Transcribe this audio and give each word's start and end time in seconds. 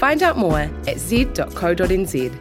Find 0.00 0.22
out 0.22 0.38
more 0.38 0.60
at 0.88 0.98
z.co.nz. 0.98 2.34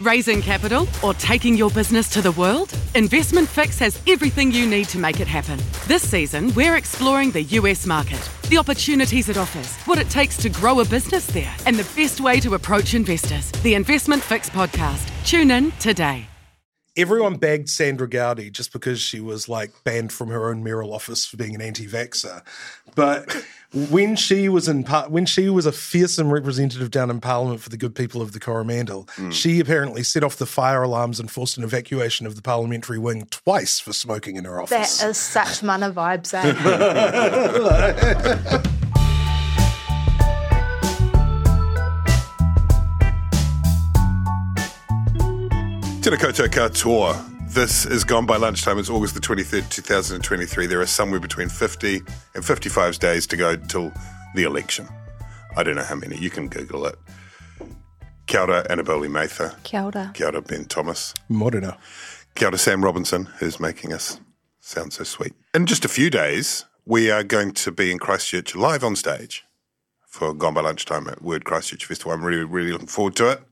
Raising 0.00 0.42
capital 0.42 0.86
or 1.02 1.14
taking 1.14 1.56
your 1.56 1.70
business 1.70 2.10
to 2.10 2.20
the 2.20 2.32
world? 2.32 2.72
Investment 2.94 3.48
Fix 3.48 3.78
has 3.78 4.00
everything 4.06 4.52
you 4.52 4.66
need 4.66 4.84
to 4.90 4.98
make 4.98 5.18
it 5.18 5.26
happen. 5.26 5.58
This 5.86 6.08
season, 6.08 6.52
we're 6.54 6.76
exploring 6.76 7.30
the 7.30 7.42
US 7.58 7.86
market, 7.86 8.20
the 8.50 8.58
opportunities 8.58 9.30
it 9.30 9.38
offers, 9.38 9.74
what 9.86 9.98
it 9.98 10.10
takes 10.10 10.36
to 10.36 10.50
grow 10.50 10.80
a 10.80 10.84
business 10.84 11.26
there, 11.28 11.54
and 11.64 11.76
the 11.76 11.90
best 11.96 12.20
way 12.20 12.38
to 12.40 12.52
approach 12.52 12.92
investors. 12.92 13.50
The 13.62 13.74
Investment 13.74 14.22
Fix 14.22 14.50
podcast. 14.50 15.10
Tune 15.24 15.50
in 15.50 15.72
today. 15.80 16.28
Everyone 16.98 17.36
bagged 17.36 17.70
Sandra 17.70 18.08
Goudie 18.08 18.50
just 18.50 18.72
because 18.72 19.00
she 19.00 19.20
was 19.20 19.48
like 19.48 19.70
banned 19.84 20.12
from 20.12 20.28
her 20.28 20.50
own 20.50 20.64
mayoral 20.64 20.92
office 20.92 21.24
for 21.24 21.36
being 21.36 21.54
an 21.54 21.62
anti-vaxxer. 21.62 22.42
But 22.96 23.44
when 23.90 24.16
she 24.16 24.48
was 24.48 24.66
in 24.66 24.82
par- 24.82 25.08
when 25.08 25.24
she 25.24 25.48
was 25.48 25.64
a 25.64 25.70
fearsome 25.72 26.32
representative 26.32 26.90
down 26.90 27.08
in 27.10 27.20
Parliament 27.20 27.60
for 27.60 27.68
the 27.68 27.76
good 27.76 27.94
people 27.94 28.20
of 28.20 28.32
the 28.32 28.40
Coromandel, 28.40 29.08
Hmm. 29.14 29.30
she 29.30 29.60
apparently 29.60 30.02
set 30.02 30.24
off 30.24 30.36
the 30.36 30.46
fire 30.46 30.82
alarms 30.82 31.20
and 31.20 31.30
forced 31.30 31.56
an 31.56 31.62
evacuation 31.64 32.26
of 32.26 32.34
the 32.34 32.42
parliamentary 32.42 32.98
wing 32.98 33.26
twice 33.30 33.78
for 33.78 33.92
smoking 33.92 34.34
in 34.36 34.44
her 34.44 34.60
office. 34.60 34.98
That 34.98 35.10
is 35.10 35.18
such 35.18 35.62
mana 35.62 35.92
vibes, 35.92 36.34
eh? 36.34 38.62
Tēnā 46.08 46.16
koutou 46.16 46.48
katoa. 46.48 47.52
This 47.52 47.84
is 47.84 48.02
Gone 48.02 48.24
by 48.24 48.38
Lunchtime. 48.38 48.78
It's 48.78 48.88
August 48.88 49.12
the 49.12 49.20
23rd, 49.20 49.68
2023. 49.68 50.64
There 50.64 50.80
are 50.80 50.86
somewhere 50.86 51.20
between 51.20 51.50
50 51.50 52.00
and 52.34 52.42
55 52.42 52.98
days 52.98 53.26
to 53.26 53.36
go 53.36 53.56
till 53.56 53.92
the 54.34 54.44
election. 54.44 54.88
I 55.54 55.62
don't 55.62 55.76
know 55.76 55.82
how 55.82 55.96
many. 55.96 56.16
You 56.16 56.30
can 56.30 56.48
Google 56.48 56.86
it. 56.86 56.94
Kia 58.26 58.40
ora, 58.40 58.66
Annabelle 58.70 59.06
Mather. 59.10 59.54
Kia 59.64 59.82
ora. 59.82 60.12
Kia 60.14 60.28
ora, 60.28 60.40
Ben 60.40 60.64
Thomas. 60.64 61.12
Morena. 61.28 61.76
Kia 62.34 62.48
ora, 62.48 62.56
Sam 62.56 62.82
Robinson, 62.82 63.26
who's 63.38 63.60
making 63.60 63.92
us 63.92 64.18
sound 64.60 64.94
so 64.94 65.04
sweet. 65.04 65.34
In 65.52 65.66
just 65.66 65.84
a 65.84 65.88
few 65.88 66.08
days, 66.08 66.64
we 66.86 67.10
are 67.10 67.22
going 67.22 67.52
to 67.52 67.70
be 67.70 67.92
in 67.92 67.98
Christchurch 67.98 68.56
live 68.56 68.82
on 68.82 68.96
stage 68.96 69.44
for 70.06 70.32
Gone 70.32 70.54
by 70.54 70.62
Lunchtime 70.62 71.06
at 71.08 71.20
Word 71.20 71.44
Christchurch 71.44 71.84
Festival. 71.84 72.12
I'm 72.12 72.24
really, 72.24 72.44
really 72.44 72.72
looking 72.72 72.86
forward 72.86 73.14
to 73.16 73.28
it. 73.28 73.42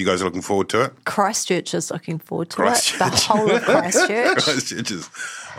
You 0.00 0.06
guys 0.06 0.22
are 0.22 0.24
looking 0.24 0.40
forward 0.40 0.70
to 0.70 0.82
it? 0.82 0.92
Christchurch 1.04 1.74
is 1.74 1.90
looking 1.90 2.18
forward 2.18 2.48
to 2.50 2.62
it. 2.68 2.94
The 2.98 3.04
whole 3.28 3.50
of 3.50 3.62
Christchurch. 3.62 4.38
Christchurch 4.44 4.90
is 4.90 5.10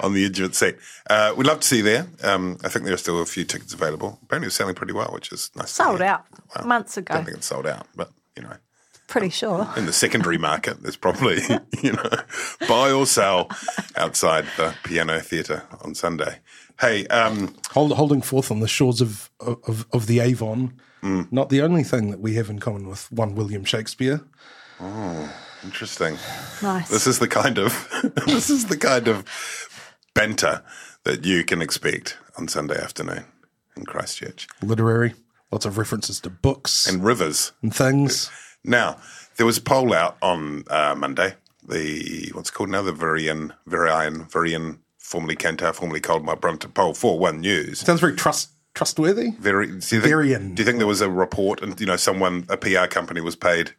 on 0.02 0.14
the 0.14 0.25
edge 0.25 0.39
of 0.39 0.50
its 0.50 0.58
seat. 0.58 0.78
Uh, 1.08 1.33
we'd 1.38 1.45
love 1.45 1.59
to 1.59 1.67
see 1.67 1.78
you 1.78 1.83
there. 1.83 2.08
Um, 2.23 2.58
I 2.64 2.70
think 2.70 2.86
there 2.86 2.94
are 2.95 2.98
still 2.98 3.22
a 3.22 3.25
few 3.28 3.44
tickets 3.45 3.72
available. 3.75 4.17
Apparently, 4.23 4.48
it's 4.48 4.56
selling 4.56 4.73
pretty 4.73 4.94
well, 4.94 5.11
which 5.14 5.31
is 5.31 5.52
nice. 5.56 5.70
Sold 5.70 6.02
out 6.02 6.25
Wow. 6.56 6.66
months 6.66 6.98
I 6.98 7.02
ago. 7.02 7.14
don't 7.16 7.25
think 7.25 7.38
it's 7.38 7.45
sold 7.45 7.67
out, 7.67 7.86
but 7.95 8.09
you 8.36 8.42
know, 8.42 8.53
Pretty 9.12 9.30
sure. 9.30 9.67
in 9.78 9.86
the 9.86 9.94
secondary 9.94 10.38
market, 10.38 10.81
there's 10.81 10.95
probably 10.98 11.40
you 11.84 11.92
know 11.94 12.09
buy 12.67 12.92
or 12.92 13.06
sell 13.06 13.50
outside 13.95 14.45
the 14.58 14.73
piano 14.83 15.20
theatre 15.20 15.64
on 15.83 15.94
Sunday. 15.95 16.39
Hey, 16.80 17.05
um, 17.08 17.54
Hold, 17.73 17.92
holding 17.94 18.21
forth 18.21 18.50
on 18.52 18.60
the 18.61 18.67
shores 18.67 19.02
of, 19.02 19.30
of, 19.39 19.86
of 19.94 20.08
the 20.08 20.20
Avon, 20.20 20.80
Mm. 21.04 21.32
not 21.32 21.50
the 21.50 21.61
only 21.64 21.83
thing 21.83 22.11
that 22.11 22.20
we 22.20 22.36
have 22.36 22.48
in 22.50 22.60
common 22.60 22.88
with 22.88 23.11
one 23.11 23.33
William 23.33 23.66
Shakespeare. 23.66 24.21
interesting. 25.64 26.17
Nice. 26.61 26.89
This 26.89 27.08
is 27.08 27.20
the 27.20 27.27
kind 27.27 27.58
of 27.58 27.88
this 28.27 28.50
is 28.50 28.67
the 28.67 28.77
kind 28.77 29.08
of 29.08 29.26
banter 30.14 30.64
that 31.04 31.26
you 31.26 31.44
can 31.44 31.61
expect 31.61 32.17
on 32.38 32.48
Sunday 32.48 32.80
afternoon 32.80 33.26
in 33.76 33.86
Christchurch 33.86 34.48
Literary, 34.61 35.14
lots 35.52 35.66
of 35.66 35.77
references 35.77 36.20
to 36.21 36.30
books 36.30 36.88
and, 36.88 37.04
rivers 37.04 37.52
and 37.61 37.71
rivers. 37.71 37.77
things. 37.77 38.32
Now, 38.64 38.98
there 39.38 39.45
was 39.45 39.58
a 39.58 39.61
poll 39.61 39.94
out 39.94 40.17
on 40.22 40.64
uh, 40.70 40.95
Monday. 40.98 41.36
The 41.67 42.32
what's 42.33 42.49
it 42.49 42.54
called 42.54 42.70
now? 42.70 42.82
The 42.82 42.92
Verian, 42.92 43.54
Verian, 43.67 44.30
Verian, 44.30 44.80
formerly 44.98 45.36
Kantar, 45.36 45.73
formerly 45.73 46.02
Colmar 46.02 46.36
Brunton 46.36 46.71
poll 46.71 46.94
for 46.94 47.20
One 47.20 47.42
News. 47.42 47.80
Sounds 47.80 48.00
very 48.00 48.16
trust 48.16 48.52
trustworthy. 48.73 49.32
Very 49.39 49.67
do 49.67 49.73
you 49.73 49.80
think, 49.80 50.04
Verian. 50.04 50.55
Do 50.55 50.61
you 50.61 50.66
think 50.66 50.77
there 50.77 50.88
was 50.88 51.02
a 51.02 51.10
report 51.10 51.61
and 51.61 51.80
you 51.80 51.86
know 51.86 51.98
someone 51.98 52.45
a 52.50 52.58
PR 52.58 52.86
company 52.88 53.21
was 53.21 53.36
paid 53.36 53.73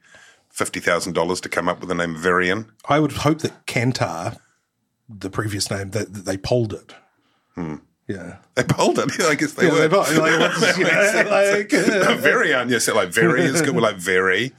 fifty 0.49 0.81
thousand 0.81 1.15
dollars 1.15 1.41
to 1.43 1.49
come 1.49 1.69
up 1.69 1.81
with 1.81 1.89
the 1.89 1.95
name 1.95 2.15
Verian? 2.15 2.69
I 2.89 3.01
would 3.01 3.13
hope 3.13 3.41
that 3.41 3.67
Kantar, 3.67 4.39
the 5.09 5.31
previous 5.31 5.71
name, 5.71 5.91
that, 5.91 6.13
that 6.15 6.25
they 6.25 6.37
polled 6.37 6.73
it. 6.73 6.95
Yeah. 8.09 8.37
They 8.55 8.65
polled 8.65 8.99
it. 8.99 9.11
I 9.23 9.35
guess 9.35 9.53
they 9.55 9.67
Yeah, 9.67 9.73
were. 9.73 9.79
they 9.89 9.89
like, 9.89 9.93
what's- 9.93 10.79
you 10.79 10.85
know, 10.85 10.91
like, 10.91 11.73
uh, 11.73 12.17
Verian, 12.19 12.69
yes, 12.71 12.89
like 12.89 13.09
very 13.11 13.43
is 13.43 13.63
good. 13.63 13.75
We're 13.75 13.81
like 13.81 13.97
very, 13.97 14.53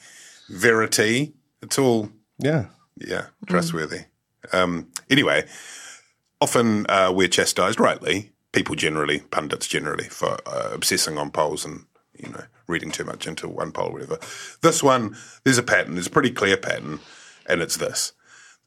verity. 0.49 1.33
It's 1.61 1.77
all 1.77 2.09
yeah. 2.39 2.65
Yeah, 2.97 3.27
trustworthy. 3.47 4.01
Um, 4.51 4.87
anyway, 5.09 5.45
often 6.41 6.85
uh, 6.89 7.11
we're 7.13 7.27
chastised, 7.27 7.79
rightly, 7.79 8.31
people 8.51 8.75
generally, 8.75 9.19
pundits 9.19 9.67
generally, 9.67 10.05
for 10.09 10.37
uh, 10.45 10.69
obsessing 10.73 11.17
on 11.17 11.31
polls 11.31 11.65
and 11.65 11.85
you 12.17 12.29
know 12.29 12.43
reading 12.67 12.91
too 12.91 13.03
much 13.03 13.27
into 13.27 13.47
one 13.47 13.71
poll, 13.71 13.89
or 13.89 13.93
whatever. 13.93 14.19
This 14.61 14.81
one, 14.83 15.15
there's 15.43 15.57
a 15.57 15.63
pattern. 15.63 15.95
There's 15.95 16.07
a 16.07 16.11
pretty 16.11 16.31
clear 16.31 16.55
pattern, 16.55 16.99
and 17.47 17.61
it's 17.61 17.77
this. 17.77 18.13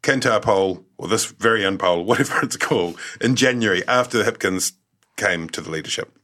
Kantar 0.06 0.40
poll, 0.40 0.84
or 0.98 1.08
this 1.08 1.32
Verian 1.32 1.78
poll, 1.78 2.04
whatever 2.04 2.40
it's 2.42 2.56
called, 2.56 2.98
in 3.20 3.34
January 3.34 3.86
after 3.88 4.22
the 4.22 4.30
Hipkins 4.30 4.72
came 5.16 5.48
to 5.50 5.60
the 5.60 5.70
leadership. 5.70 6.16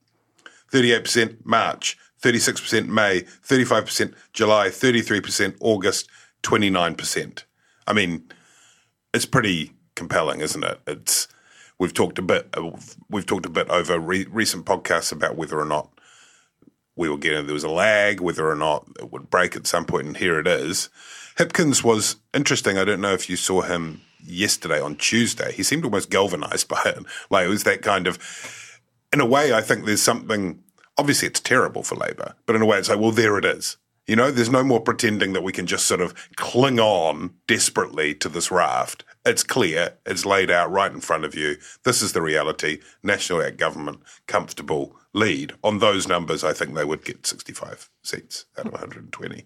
38% 0.71 1.45
March, 1.45 1.99
36% 2.23 2.87
May, 2.87 3.23
35% 3.23 4.15
July, 4.33 4.69
33% 4.69 5.57
August, 5.61 6.09
29%. 6.45 7.45
I 7.87 7.93
mean, 7.93 8.25
it's 9.13 9.27
pretty 9.27 9.73
compelling, 9.97 10.41
isn't 10.41 10.63
it? 10.63 10.81
It's 10.87 11.27
we've 11.79 11.93
talked 11.93 12.19
a 12.19 12.23
bit 12.23 12.55
we've 13.11 13.27
talked 13.27 13.47
a 13.47 13.51
bit 13.51 13.69
over 13.69 13.99
re- 13.99 14.27
recent 14.31 14.65
podcasts 14.65 15.13
about 15.13 15.37
whether 15.37 15.59
or 15.59 15.65
not 15.65 15.91
we 16.95 17.09
were 17.09 17.19
getting 17.19 17.47
there 17.47 17.55
was 17.55 17.65
a 17.65 17.71
lag, 17.71 18.21
whether 18.21 18.49
or 18.49 18.55
not 18.55 18.87
it 19.01 19.11
would 19.11 19.29
break 19.29 19.57
at 19.57 19.67
some 19.67 19.85
point, 19.85 20.07
and 20.07 20.17
here 20.17 20.39
it 20.39 20.47
is. 20.47 20.89
Hipkins 21.37 21.83
was 21.83 22.17
interesting. 22.35 22.79
I 22.79 22.85
don't 22.85 23.01
know 23.01 23.15
if 23.15 23.29
you 23.31 23.37
saw 23.37 23.63
him 23.63 24.03
yesterday 24.25 24.81
on 24.81 24.97
Tuesday. 24.97 25.53
He 25.53 25.63
seemed 25.63 25.85
almost 25.85 26.11
galvanized 26.11 26.69
by 26.69 26.83
it. 26.85 27.05
Like 27.31 27.47
it 27.47 27.51
was 27.51 27.65
that 27.65 27.83
kind 27.83 28.07
of 28.07 28.19
in 29.13 29.21
a 29.21 29.27
way, 29.27 29.53
I 29.53 29.61
think 29.61 29.85
there's 29.85 30.03
something. 30.03 30.63
Obviously, 30.99 31.29
it's 31.29 31.41
terrible 31.41 31.83
for 31.83 31.95
Labor, 31.95 32.35
but 32.47 32.57
in 32.57 32.63
a 32.63 32.67
way, 32.67 32.79
it's 32.79 32.89
like, 32.89 32.99
well, 32.99 33.13
there 33.13 33.39
it 33.39 33.45
is. 33.45 33.77
You 34.07 34.17
know, 34.17 34.31
there's 34.31 34.51
no 34.51 34.65
more 34.65 34.81
pretending 34.81 35.33
that 35.33 35.45
we 35.45 35.53
can 35.53 35.67
just 35.67 35.87
sort 35.87 36.01
of 36.01 36.15
cling 36.37 36.81
on 36.81 37.35
desperately 37.47 38.15
to 38.17 38.29
this 38.29 38.51
raft. 38.51 39.05
It's 39.25 39.45
clear, 39.45 39.95
it's 40.05 40.27
laid 40.27 40.51
out 40.51 40.73
right 40.73 40.93
in 40.93 41.01
front 41.01 41.25
of 41.25 41.35
you. 41.35 41.57
This 41.85 42.03
is 42.03 42.13
the 42.13 42.21
reality. 42.21 42.81
National 43.03 43.49
government, 43.53 44.01
comfortable 44.27 44.97
lead. 45.13 45.53
On 45.63 45.79
those 45.79 46.09
numbers, 46.09 46.43
I 46.43 46.53
think 46.53 46.75
they 46.75 46.85
would 46.85 47.05
get 47.05 47.27
65 47.27 47.89
seats 48.03 48.47
out 48.59 48.67
of 48.67 48.73
120. 48.73 49.45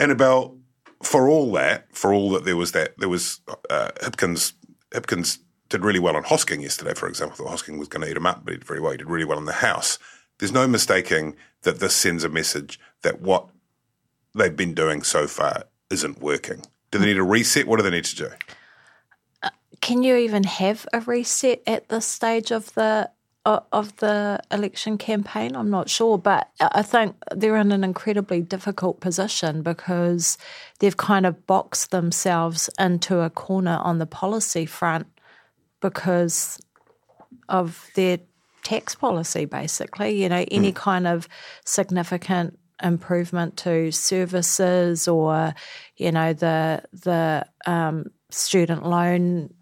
Annabelle, 0.00 0.56
for 1.02 1.28
all 1.28 1.52
that, 1.52 1.86
for 1.94 2.12
all 2.12 2.30
that 2.30 2.44
there 2.44 2.56
was 2.56 2.72
that, 2.72 2.94
there 2.98 3.08
was 3.08 3.40
uh, 3.68 3.90
Hipkins. 4.00 4.54
Hipkins 4.90 5.38
did 5.68 5.84
really 5.84 6.00
well 6.00 6.16
on 6.16 6.24
Hosking 6.24 6.62
yesterday, 6.62 6.94
for 6.94 7.08
example. 7.08 7.36
Thought 7.36 7.58
Hosking 7.58 7.78
was 7.78 7.88
going 7.88 8.02
to 8.02 8.10
eat 8.10 8.16
him 8.16 8.26
up, 8.26 8.44
but 8.44 8.52
he 8.52 8.58
did 8.58 8.66
very 8.66 8.80
well. 8.80 8.92
He 8.92 8.98
did 8.98 9.08
really 9.08 9.24
well 9.24 9.38
in 9.38 9.44
the 9.44 9.52
House. 9.52 9.98
There's 10.38 10.52
no 10.52 10.66
mistaking 10.66 11.36
that 11.62 11.78
this 11.78 11.94
sends 11.94 12.24
a 12.24 12.28
message 12.28 12.80
that 13.02 13.20
what 13.20 13.48
they've 14.34 14.56
been 14.56 14.74
doing 14.74 15.02
so 15.02 15.26
far 15.26 15.64
isn't 15.90 16.20
working. 16.20 16.62
Do 16.90 16.98
they 16.98 17.06
need 17.06 17.18
a 17.18 17.22
reset? 17.22 17.66
What 17.66 17.76
do 17.76 17.82
they 17.82 17.90
need 17.90 18.04
to 18.06 18.16
do? 18.16 18.30
Can 19.80 20.02
you 20.02 20.16
even 20.16 20.44
have 20.44 20.86
a 20.92 21.00
reset 21.00 21.62
at 21.66 21.88
this 21.88 22.06
stage 22.06 22.50
of 22.50 22.74
the 22.74 23.10
of 23.44 23.96
the 23.96 24.40
election 24.50 24.98
campaign? 24.98 25.56
I'm 25.56 25.70
not 25.70 25.88
sure, 25.88 26.18
but 26.18 26.48
I 26.60 26.82
think 26.82 27.16
they're 27.34 27.56
in 27.56 27.72
an 27.72 27.84
incredibly 27.84 28.42
difficult 28.42 29.00
position 29.00 29.62
because 29.62 30.36
they've 30.78 30.96
kind 30.96 31.26
of 31.26 31.46
boxed 31.46 31.90
themselves 31.90 32.68
into 32.78 33.20
a 33.20 33.30
corner 33.30 33.78
on 33.82 33.98
the 33.98 34.06
policy 34.06 34.66
front 34.66 35.06
because 35.80 36.58
of 37.48 37.88
their 37.94 38.18
tax 38.62 38.94
policy, 38.94 39.46
basically. 39.46 40.22
You 40.22 40.28
know, 40.28 40.44
any 40.50 40.72
Mm. 40.72 40.76
kind 40.76 41.06
of 41.06 41.28
significant 41.64 42.58
improvement 42.82 43.56
to 43.58 43.90
services 43.90 45.08
or, 45.08 45.54
you 45.96 46.12
know, 46.12 46.32
the 46.32 46.82
the 46.92 47.46
um, 47.66 48.06
student 48.30 48.86
loan 48.86 49.52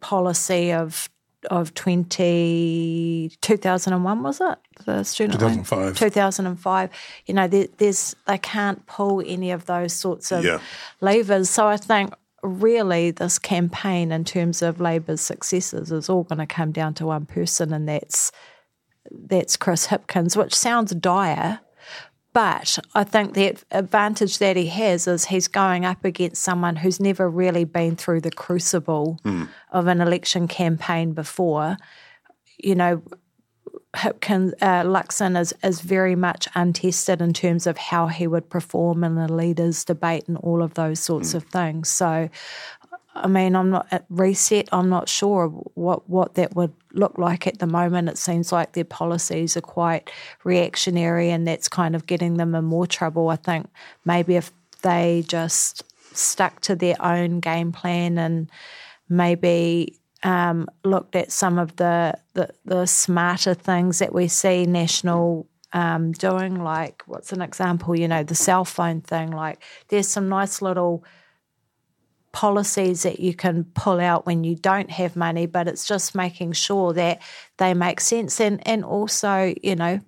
policy 0.00 0.72
of 0.72 1.08
of 1.50 1.74
20, 1.74 3.30
2001 3.40 4.22
was 4.22 4.40
it 4.40 4.58
the 4.86 5.02
student 5.04 5.38
2005. 5.40 5.78
loan 5.78 5.94
2005 5.94 6.90
you 7.26 7.34
know 7.34 7.46
there, 7.48 7.66
there's 7.78 8.16
they 8.26 8.38
can't 8.38 8.84
pull 8.86 9.22
any 9.26 9.50
of 9.50 9.66
those 9.66 9.92
sorts 9.92 10.32
of 10.32 10.44
Yeah. 10.44 10.60
levers 11.00 11.50
so 11.50 11.66
i 11.68 11.76
think 11.76 12.14
really 12.42 13.10
this 13.10 13.38
campaign 13.38 14.10
in 14.12 14.24
terms 14.24 14.62
of 14.62 14.80
labor's 14.80 15.20
successes 15.20 15.92
is 15.92 16.08
all 16.08 16.24
going 16.24 16.38
to 16.38 16.46
come 16.46 16.72
down 16.72 16.94
to 16.94 17.06
one 17.06 17.26
person 17.26 17.72
and 17.72 17.88
that's 17.88 18.32
that's 19.10 19.56
chris 19.56 19.88
hipkins 19.88 20.36
which 20.36 20.54
sounds 20.54 20.92
dire 20.94 21.60
but 22.32 22.78
I 22.94 23.04
think 23.04 23.34
the 23.34 23.56
advantage 23.70 24.38
that 24.38 24.56
he 24.56 24.66
has 24.68 25.06
is 25.06 25.26
he's 25.26 25.48
going 25.48 25.84
up 25.84 26.04
against 26.04 26.42
someone 26.42 26.76
who's 26.76 26.98
never 26.98 27.28
really 27.28 27.64
been 27.64 27.96
through 27.96 28.22
the 28.22 28.30
crucible 28.30 29.18
of 29.70 29.86
an 29.86 30.00
election 30.00 30.48
campaign 30.48 31.12
before. 31.12 31.76
You 32.58 32.74
know, 32.74 33.02
Hipkins, 33.94 34.54
uh, 34.62 34.84
Luxon 34.84 35.38
is, 35.38 35.52
is 35.62 35.82
very 35.82 36.14
much 36.14 36.48
untested 36.54 37.20
in 37.20 37.34
terms 37.34 37.66
of 37.66 37.76
how 37.76 38.06
he 38.06 38.26
would 38.26 38.48
perform 38.48 39.04
in 39.04 39.18
a 39.18 39.28
leaders' 39.28 39.84
debate 39.84 40.26
and 40.28 40.38
all 40.38 40.62
of 40.62 40.74
those 40.74 41.00
sorts 41.00 41.34
of 41.34 41.44
things. 41.44 41.90
So, 41.90 42.30
I 43.14 43.26
mean, 43.28 43.54
I'm 43.54 43.70
not 43.70 43.86
at 43.90 44.06
reset. 44.08 44.68
I'm 44.72 44.88
not 44.88 45.08
sure 45.08 45.48
what 45.48 46.08
what 46.08 46.34
that 46.36 46.56
would 46.56 46.72
look 46.92 47.18
like 47.18 47.46
at 47.46 47.58
the 47.58 47.66
moment. 47.66 48.08
It 48.08 48.18
seems 48.18 48.52
like 48.52 48.72
their 48.72 48.84
policies 48.84 49.56
are 49.56 49.60
quite 49.62 50.10
reactionary, 50.44 51.30
and 51.30 51.46
that's 51.46 51.68
kind 51.68 51.94
of 51.94 52.06
getting 52.06 52.36
them 52.36 52.54
in 52.54 52.64
more 52.64 52.86
trouble. 52.86 53.28
I 53.28 53.36
think 53.36 53.66
maybe 54.04 54.36
if 54.36 54.50
they 54.82 55.24
just 55.26 55.84
stuck 56.14 56.60
to 56.62 56.74
their 56.74 56.96
own 57.00 57.40
game 57.40 57.72
plan 57.72 58.18
and 58.18 58.50
maybe 59.08 59.98
um, 60.22 60.68
looked 60.84 61.16
at 61.16 61.32
some 61.32 61.58
of 61.58 61.76
the, 61.76 62.14
the 62.34 62.48
the 62.64 62.86
smarter 62.86 63.54
things 63.54 63.98
that 63.98 64.14
we 64.14 64.28
see 64.28 64.64
national 64.64 65.46
um, 65.74 66.12
doing, 66.12 66.62
like 66.62 67.02
what's 67.06 67.32
an 67.32 67.42
example? 67.42 67.94
You 67.94 68.08
know, 68.08 68.22
the 68.22 68.34
cell 68.34 68.64
phone 68.64 69.02
thing. 69.02 69.30
Like, 69.32 69.62
there's 69.88 70.08
some 70.08 70.28
nice 70.28 70.62
little 70.62 71.04
policies 72.32 73.02
that 73.02 73.20
you 73.20 73.34
can 73.34 73.64
pull 73.74 74.00
out 74.00 74.26
when 74.26 74.42
you 74.42 74.56
don't 74.56 74.90
have 74.90 75.16
money, 75.16 75.46
but 75.46 75.68
it's 75.68 75.86
just 75.86 76.14
making 76.14 76.52
sure 76.52 76.92
that 76.94 77.20
they 77.58 77.74
make 77.74 78.00
sense 78.00 78.40
and, 78.40 78.66
and 78.66 78.84
also, 78.84 79.54
you 79.62 79.76
know, 79.76 80.00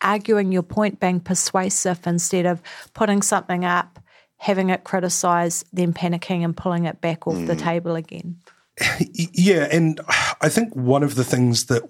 arguing 0.00 0.52
your 0.52 0.62
point, 0.62 1.00
being 1.00 1.20
persuasive 1.20 2.06
instead 2.06 2.44
of 2.44 2.60
putting 2.92 3.22
something 3.22 3.64
up, 3.64 4.00
having 4.36 4.70
it 4.70 4.84
criticised, 4.84 5.64
then 5.72 5.92
panicking 5.92 6.44
and 6.44 6.56
pulling 6.56 6.86
it 6.86 7.00
back 7.00 7.26
off 7.26 7.36
the 7.46 7.54
mm. 7.54 7.60
table 7.60 7.94
again. 7.94 8.36
Yeah, 9.14 9.68
and 9.70 10.00
I 10.40 10.48
think 10.48 10.74
one 10.74 11.02
of 11.02 11.14
the 11.14 11.24
things 11.24 11.66
that 11.66 11.82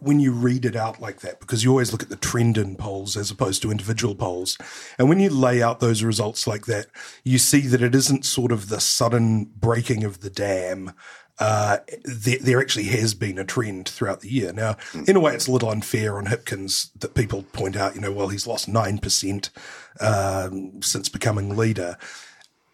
when 0.00 0.20
you 0.20 0.32
read 0.32 0.64
it 0.64 0.76
out 0.76 1.00
like 1.00 1.20
that, 1.20 1.40
because 1.40 1.64
you 1.64 1.70
always 1.70 1.92
look 1.92 2.02
at 2.02 2.08
the 2.08 2.16
trend 2.16 2.58
in 2.58 2.76
polls 2.76 3.16
as 3.16 3.30
opposed 3.30 3.62
to 3.62 3.70
individual 3.70 4.14
polls, 4.14 4.58
and 4.98 5.08
when 5.08 5.20
you 5.20 5.30
lay 5.30 5.62
out 5.62 5.80
those 5.80 6.02
results 6.02 6.46
like 6.46 6.66
that, 6.66 6.86
you 7.24 7.38
see 7.38 7.60
that 7.60 7.82
it 7.82 7.94
isn't 7.94 8.24
sort 8.24 8.52
of 8.52 8.68
the 8.68 8.80
sudden 8.80 9.44
breaking 9.56 10.04
of 10.04 10.20
the 10.20 10.30
dam. 10.30 10.92
Uh, 11.38 11.78
there, 12.04 12.38
there 12.38 12.60
actually 12.60 12.84
has 12.84 13.14
been 13.14 13.38
a 13.38 13.44
trend 13.44 13.88
throughout 13.88 14.20
the 14.20 14.28
year. 14.28 14.52
Now, 14.52 14.76
in 15.06 15.16
a 15.16 15.20
way, 15.20 15.32
it's 15.34 15.46
a 15.46 15.52
little 15.52 15.70
unfair 15.70 16.18
on 16.18 16.26
Hipkins 16.26 16.90
that 16.98 17.14
people 17.14 17.44
point 17.44 17.76
out, 17.76 17.94
you 17.94 18.02
know, 18.02 18.12
well, 18.12 18.28
he's 18.28 18.46
lost 18.46 18.70
9% 18.70 19.50
um, 20.00 20.82
since 20.82 21.08
becoming 21.08 21.56
leader 21.56 21.96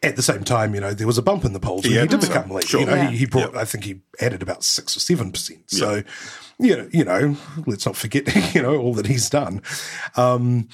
at 0.03 0.17
the 0.17 0.23
same 0.23 0.45
time, 0.45 0.75
you 0.75 0.81
know, 0.81 0.93
there 0.95 1.07
was 1.07 1.19
a 1.19 1.23
bump 1.23 1.45
in 1.45 1.53
the 1.53 1.61
polls 1.61 1.85
when 1.85 1.93
he 2.01 2.07
did 2.07 2.21
become 2.21 2.51
leader. 2.51 2.67
Sure. 2.67 2.81
You 2.81 2.87
know, 2.87 2.95
Yeah. 2.95 3.11
he, 3.11 3.17
he 3.19 3.27
brought, 3.27 3.57
I 3.57 3.65
think 3.65 3.85
he 3.85 4.01
added 4.21 4.43
about 4.43 4.63
six 4.63 4.97
or 4.97 5.01
seven 5.01 5.33
percent. 5.33 5.71
So, 5.71 6.03
you 6.59 6.77
know, 6.77 6.89
you 6.93 7.05
know, 7.05 7.37
let's 7.67 7.87
not 7.87 7.97
forget, 7.97 8.35
you 8.55 8.63
know, 8.63 8.77
all 8.79 8.95
that 8.95 9.07
he's 9.07 9.29
done. 9.31 9.63
Um, 10.17 10.69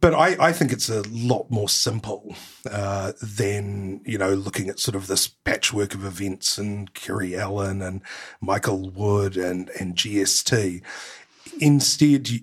but 0.00 0.14
I, 0.14 0.36
I 0.48 0.52
think 0.52 0.72
it's 0.72 0.88
a 0.88 1.02
lot 1.08 1.50
more 1.50 1.68
simple 1.68 2.36
uh, 2.70 3.12
than 3.20 4.00
you 4.04 4.16
know 4.16 4.32
looking 4.34 4.68
at 4.68 4.78
sort 4.78 4.94
of 4.94 5.08
this 5.08 5.26
patchwork 5.26 5.92
of 5.92 6.04
events 6.04 6.56
and 6.56 6.94
Kiri 6.94 7.36
Allan 7.36 7.82
and 7.82 8.00
Michael 8.40 8.90
Wood 8.90 9.36
and 9.36 9.70
and 9.80 9.96
GST. 9.96 10.82
Instead, 11.58 12.28
you, 12.28 12.40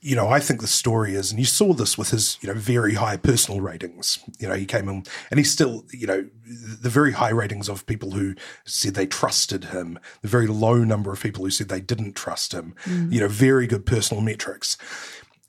you 0.00 0.14
know, 0.14 0.28
I 0.28 0.38
think 0.38 0.60
the 0.60 0.68
story 0.68 1.14
is, 1.14 1.30
and 1.30 1.40
you 1.40 1.46
saw 1.46 1.72
this 1.72 1.98
with 1.98 2.10
his, 2.10 2.38
you 2.40 2.48
know, 2.48 2.58
very 2.58 2.94
high 2.94 3.16
personal 3.16 3.60
ratings. 3.60 4.18
You 4.38 4.48
know, 4.48 4.54
he 4.54 4.64
came 4.64 4.88
in 4.88 5.04
and 5.30 5.38
he's 5.38 5.50
still, 5.50 5.84
you 5.92 6.06
know, 6.06 6.28
the 6.44 6.90
very 6.90 7.12
high 7.12 7.30
ratings 7.30 7.68
of 7.68 7.86
people 7.86 8.12
who 8.12 8.34
said 8.64 8.94
they 8.94 9.06
trusted 9.06 9.64
him, 9.66 9.98
the 10.22 10.28
very 10.28 10.46
low 10.46 10.84
number 10.84 11.12
of 11.12 11.20
people 11.20 11.44
who 11.44 11.50
said 11.50 11.68
they 11.68 11.80
didn't 11.80 12.14
trust 12.14 12.52
him, 12.52 12.74
mm. 12.84 13.12
you 13.12 13.20
know, 13.20 13.28
very 13.28 13.66
good 13.66 13.86
personal 13.86 14.22
metrics. 14.22 14.76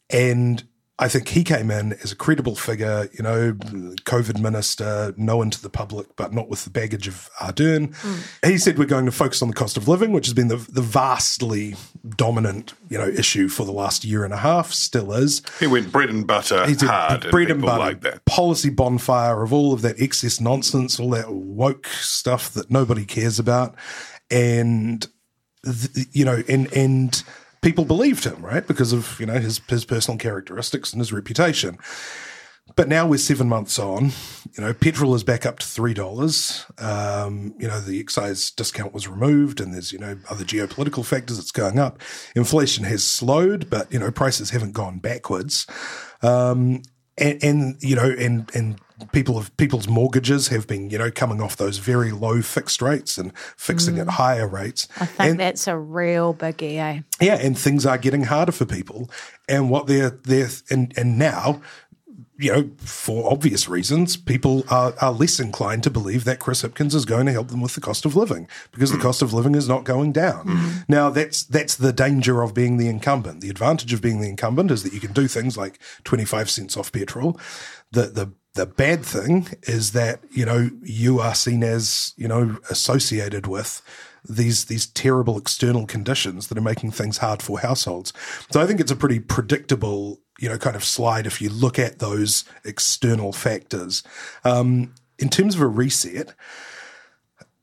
And 0.09 0.63
I 1.01 1.07
think 1.07 1.29
he 1.29 1.45
came 1.45 1.71
in 1.71 1.93
as 2.03 2.11
a 2.11 2.15
credible 2.15 2.55
figure, 2.55 3.07
you 3.13 3.23
know, 3.23 3.53
COVID 3.53 4.39
minister, 4.41 5.13
known 5.15 5.49
to 5.49 5.61
the 5.61 5.69
public, 5.69 6.13
but 6.17 6.33
not 6.33 6.49
with 6.49 6.65
the 6.65 6.69
baggage 6.69 7.07
of 7.07 7.29
Ardern. 7.39 7.95
Mm. 7.95 8.49
He 8.49 8.57
said 8.57 8.77
we're 8.77 8.83
going 8.83 9.05
to 9.05 9.11
focus 9.13 9.41
on 9.41 9.47
the 9.47 9.53
cost 9.53 9.77
of 9.77 9.87
living, 9.87 10.11
which 10.11 10.25
has 10.27 10.33
been 10.33 10.49
the, 10.49 10.57
the 10.57 10.81
vastly 10.81 11.75
dominant, 12.17 12.73
you 12.89 12.97
know, 12.97 13.07
issue 13.07 13.47
for 13.47 13.65
the 13.65 13.71
last 13.71 14.03
year 14.03 14.25
and 14.25 14.33
a 14.33 14.37
half, 14.37 14.73
still 14.73 15.13
is. 15.13 15.41
He 15.57 15.67
went 15.67 15.89
bread 15.89 16.09
and 16.09 16.27
butter 16.27 16.67
He's 16.67 16.83
a 16.83 16.87
hard, 16.87 17.31
bread 17.31 17.49
and 17.49 17.61
people 17.61 17.69
butter 17.69 17.79
like 17.79 18.01
that. 18.01 18.25
policy 18.25 18.69
bonfire 18.69 19.41
of 19.41 19.53
all 19.53 19.71
of 19.71 19.81
that 19.83 20.01
excess 20.01 20.41
nonsense, 20.41 20.99
all 20.99 21.11
that 21.11 21.31
woke 21.31 21.87
stuff 21.87 22.51
that 22.51 22.69
nobody 22.69 23.05
cares 23.05 23.39
about, 23.39 23.73
and 24.29 25.07
th- 25.63 26.07
you 26.11 26.25
know, 26.25 26.43
and 26.49 26.71
and 26.73 27.23
people 27.61 27.85
believed 27.85 28.23
him, 28.23 28.43
right, 28.43 28.65
because 28.65 28.93
of 28.93 29.19
you 29.19 29.25
know 29.25 29.39
his 29.39 29.59
his 29.67 29.85
personal 29.85 30.17
characteristics 30.17 30.91
and 30.93 30.99
his 30.99 31.13
reputation. 31.13 31.77
But 32.75 32.87
now 32.87 33.07
we're 33.07 33.17
seven 33.17 33.49
months 33.49 33.79
on. 33.79 34.11
You 34.55 34.63
know, 34.63 34.73
petrol 34.73 35.15
is 35.15 35.23
back 35.23 35.45
up 35.45 35.59
to 35.59 35.65
three 35.65 35.93
dollars. 35.93 36.65
Um, 36.77 37.55
you 37.57 37.67
know, 37.67 37.81
the 37.81 37.99
excise 37.99 38.51
discount 38.51 38.93
was 38.93 39.07
removed, 39.07 39.59
and 39.59 39.73
there's 39.73 39.91
you 39.91 39.99
know 39.99 40.17
other 40.29 40.45
geopolitical 40.45 41.05
factors 41.05 41.37
that's 41.37 41.51
going 41.51 41.79
up. 41.79 41.99
Inflation 42.35 42.83
has 42.85 43.03
slowed, 43.03 43.69
but 43.69 43.91
you 43.91 43.99
know 43.99 44.11
prices 44.11 44.51
haven't 44.51 44.73
gone 44.73 44.99
backwards. 44.99 45.65
Um, 46.21 46.83
and, 47.17 47.43
and 47.43 47.75
you 47.81 47.95
know, 47.95 48.15
and 48.17 48.49
and 48.53 48.79
people 49.11 49.37
of 49.37 49.55
people's 49.57 49.87
mortgages 49.87 50.47
have 50.49 50.67
been 50.67 50.89
you 50.89 50.97
know 50.97 51.11
coming 51.11 51.41
off 51.41 51.57
those 51.57 51.77
very 51.77 52.11
low 52.11 52.41
fixed 52.41 52.81
rates 52.81 53.17
and 53.17 53.35
fixing 53.55 53.99
at 53.99 54.07
mm. 54.07 54.11
higher 54.11 54.47
rates. 54.47 54.87
I 54.99 55.05
think 55.05 55.31
And- 55.31 55.39
that's 55.39 55.67
a 55.67 55.77
real 55.77 56.33
biggie, 56.33 56.77
eh? 56.77 57.01
yeah, 57.19 57.35
and 57.35 57.57
things 57.57 57.85
are 57.85 57.97
getting 57.97 58.23
harder 58.23 58.51
for 58.51 58.65
people. 58.65 59.09
And 59.47 59.69
what 59.69 59.87
they're 59.87 60.11
they're 60.11 60.49
and 60.69 60.93
and 60.97 61.17
now, 61.17 61.61
you 62.37 62.51
know, 62.51 62.69
for 62.77 63.31
obvious 63.31 63.67
reasons, 63.67 64.15
people 64.15 64.63
are, 64.69 64.93
are 65.01 65.11
less 65.11 65.39
inclined 65.39 65.83
to 65.83 65.89
believe 65.89 66.23
that 66.25 66.39
Chris 66.39 66.61
Hipkins 66.61 66.93
is 66.93 67.05
going 67.05 67.25
to 67.25 67.31
help 67.31 67.49
them 67.49 67.61
with 67.61 67.75
the 67.75 67.81
cost 67.81 68.05
of 68.05 68.15
living 68.15 68.47
because 68.71 68.91
the 68.91 68.97
mm. 68.97 69.01
cost 69.01 69.21
of 69.21 69.33
living 69.33 69.55
is 69.55 69.67
not 69.67 69.83
going 69.83 70.11
down. 70.11 70.45
Mm. 70.45 70.85
Now 70.87 71.09
that's 71.09 71.43
that's 71.43 71.75
the 71.75 71.93
danger 71.93 72.41
of 72.41 72.53
being 72.53 72.77
the 72.77 72.87
incumbent. 72.87 73.41
The 73.41 73.49
advantage 73.49 73.93
of 73.93 74.01
being 74.01 74.21
the 74.21 74.29
incumbent 74.29 74.71
is 74.71 74.83
that 74.83 74.93
you 74.93 74.99
can 74.99 75.13
do 75.13 75.27
things 75.27 75.57
like 75.57 75.79
twenty 76.03 76.25
five 76.25 76.49
cents 76.49 76.77
off 76.77 76.91
petrol. 76.91 77.39
The 77.91 78.03
the 78.03 78.33
the 78.59 78.65
bad 78.65 79.05
thing 79.05 79.47
is 79.63 79.93
that 79.93 80.19
you 80.31 80.45
know 80.45 80.69
you 80.83 81.21
are 81.21 81.33
seen 81.33 81.63
as 81.63 82.13
you 82.17 82.27
know 82.27 82.57
associated 82.69 83.47
with 83.47 83.81
these 84.27 84.65
these 84.65 84.87
terrible 84.87 85.37
external 85.37 85.85
conditions 85.85 86.47
that 86.47 86.57
are 86.57 86.61
making 86.61 86.91
things 86.91 87.19
hard 87.19 87.41
for 87.41 87.61
households. 87.61 88.11
So 88.51 88.61
I 88.61 88.65
think 88.65 88.81
it's 88.81 88.91
a 88.91 88.97
pretty 88.97 89.21
predictable, 89.21 90.19
you 90.39 90.49
know, 90.49 90.57
kind 90.57 90.75
of 90.75 90.83
slide 90.83 91.25
if 91.25 91.41
you 91.41 91.49
look 91.49 91.79
at 91.79 91.99
those 91.99 92.43
external 92.65 93.31
factors. 93.31 94.03
Um, 94.43 94.93
in 95.17 95.29
terms 95.29 95.55
of 95.55 95.61
a 95.61 95.67
reset, 95.67 96.33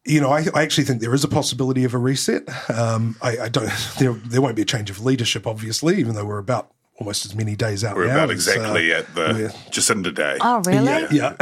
you 0.07 0.23
know, 0.23 0.31
I, 0.31 0.47
I 0.55 0.63
actually 0.63 0.85
think 0.85 1.03
there 1.03 1.15
is 1.15 1.25
a 1.25 1.29
possibility 1.29 1.85
of 1.85 1.93
a 1.93 1.99
reset. 1.99 2.49
Um, 2.71 3.17
I, 3.21 3.39
I 3.39 3.49
don't. 3.51 3.71
There, 3.99 4.15
there 4.15 4.41
won't 4.41 4.57
be 4.57 4.63
a 4.63 4.67
change 4.67 4.89
of 4.89 5.05
leadership, 5.05 5.47
obviously, 5.47 5.99
even 5.99 6.15
though 6.15 6.25
we're 6.25 6.39
about 6.39 6.71
almost 6.99 7.27
as 7.27 7.35
many 7.35 7.55
days 7.57 7.85
out. 7.85 7.97
We're 7.97 8.07
now 8.07 8.25
about 8.25 8.31
as, 8.31 8.47
exactly 8.47 8.93
uh, 8.93 8.99
at 9.01 9.15
the 9.15 9.55
Jacinda 9.71 10.15
Day. 10.15 10.39
Oh, 10.41 10.61
really? 10.65 11.07
yeah. 11.11 11.35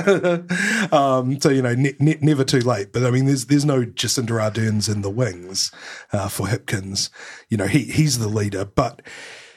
um, 0.92 1.40
so 1.40 1.48
you 1.50 1.62
know, 1.62 1.74
ne- 1.74 1.94
ne- 1.98 2.18
never 2.20 2.44
too 2.44 2.60
late. 2.60 2.92
But 2.92 3.04
I 3.04 3.10
mean, 3.10 3.26
there's 3.26 3.46
there's 3.46 3.64
no 3.64 3.84
Jacinda 3.84 4.40
Ardern's 4.42 4.88
in 4.88 5.02
the 5.02 5.10
wings 5.10 5.70
uh, 6.12 6.28
for 6.28 6.46
Hipkins. 6.48 7.10
You 7.48 7.56
know, 7.56 7.66
he 7.66 7.80
he's 7.84 8.18
the 8.18 8.28
leader, 8.28 8.64
but 8.64 9.00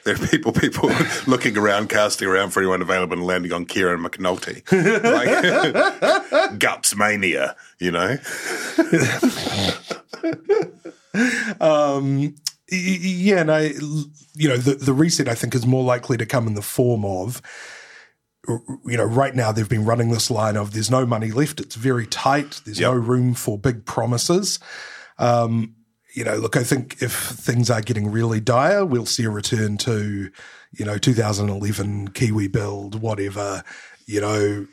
There 0.04 0.14
are 0.14 0.26
people, 0.28 0.52
people 0.52 0.90
looking 1.26 1.58
around, 1.58 1.88
casting 1.88 2.28
around 2.28 2.50
for 2.50 2.60
anyone 2.60 2.80
available, 2.80 3.14
and 3.18 3.26
landing 3.26 3.52
on 3.52 3.64
Kieran 3.66 4.00
McAnulty, 4.02 4.62
like 6.48 6.58
guts 6.58 6.94
mania. 6.96 7.56
You 7.80 7.90
know, 7.92 8.16
Y- 11.12 12.32
Yeah, 12.70 13.40
and 13.40 13.50
I, 13.50 13.72
you 14.34 14.48
know, 14.48 14.56
the, 14.58 14.74
the 14.74 14.92
reset 14.92 15.28
I 15.28 15.34
think 15.34 15.54
is 15.54 15.66
more 15.66 15.84
likely 15.84 16.16
to 16.18 16.26
come 16.26 16.46
in 16.46 16.54
the 16.54 16.62
form 16.62 17.04
of, 17.04 17.40
you 18.46 18.96
know, 18.96 19.04
right 19.04 19.34
now 19.34 19.52
they've 19.52 19.68
been 19.68 19.84
running 19.84 20.10
this 20.10 20.30
line 20.30 20.56
of 20.56 20.72
there's 20.72 20.90
no 20.90 21.04
money 21.06 21.30
left. 21.30 21.60
It's 21.60 21.74
very 21.74 22.06
tight. 22.06 22.60
There's 22.64 22.80
Yep. 22.80 22.92
no 22.92 22.96
room 22.98 23.34
for 23.34 23.58
big 23.58 23.84
promises. 23.84 24.58
Um, 25.18 25.74
you 26.14 26.24
know, 26.24 26.36
look, 26.36 26.56
I 26.56 26.62
think 26.64 27.02
if 27.02 27.12
things 27.12 27.70
are 27.70 27.80
getting 27.82 28.10
really 28.10 28.40
dire, 28.40 28.84
we'll 28.84 29.06
see 29.06 29.24
a 29.24 29.30
return 29.30 29.76
to, 29.78 30.30
you 30.72 30.84
know, 30.84 30.98
2011 30.98 32.08
Kiwi 32.08 32.48
build, 32.48 33.00
whatever, 33.00 33.62
you 34.06 34.20
know, 34.20 34.66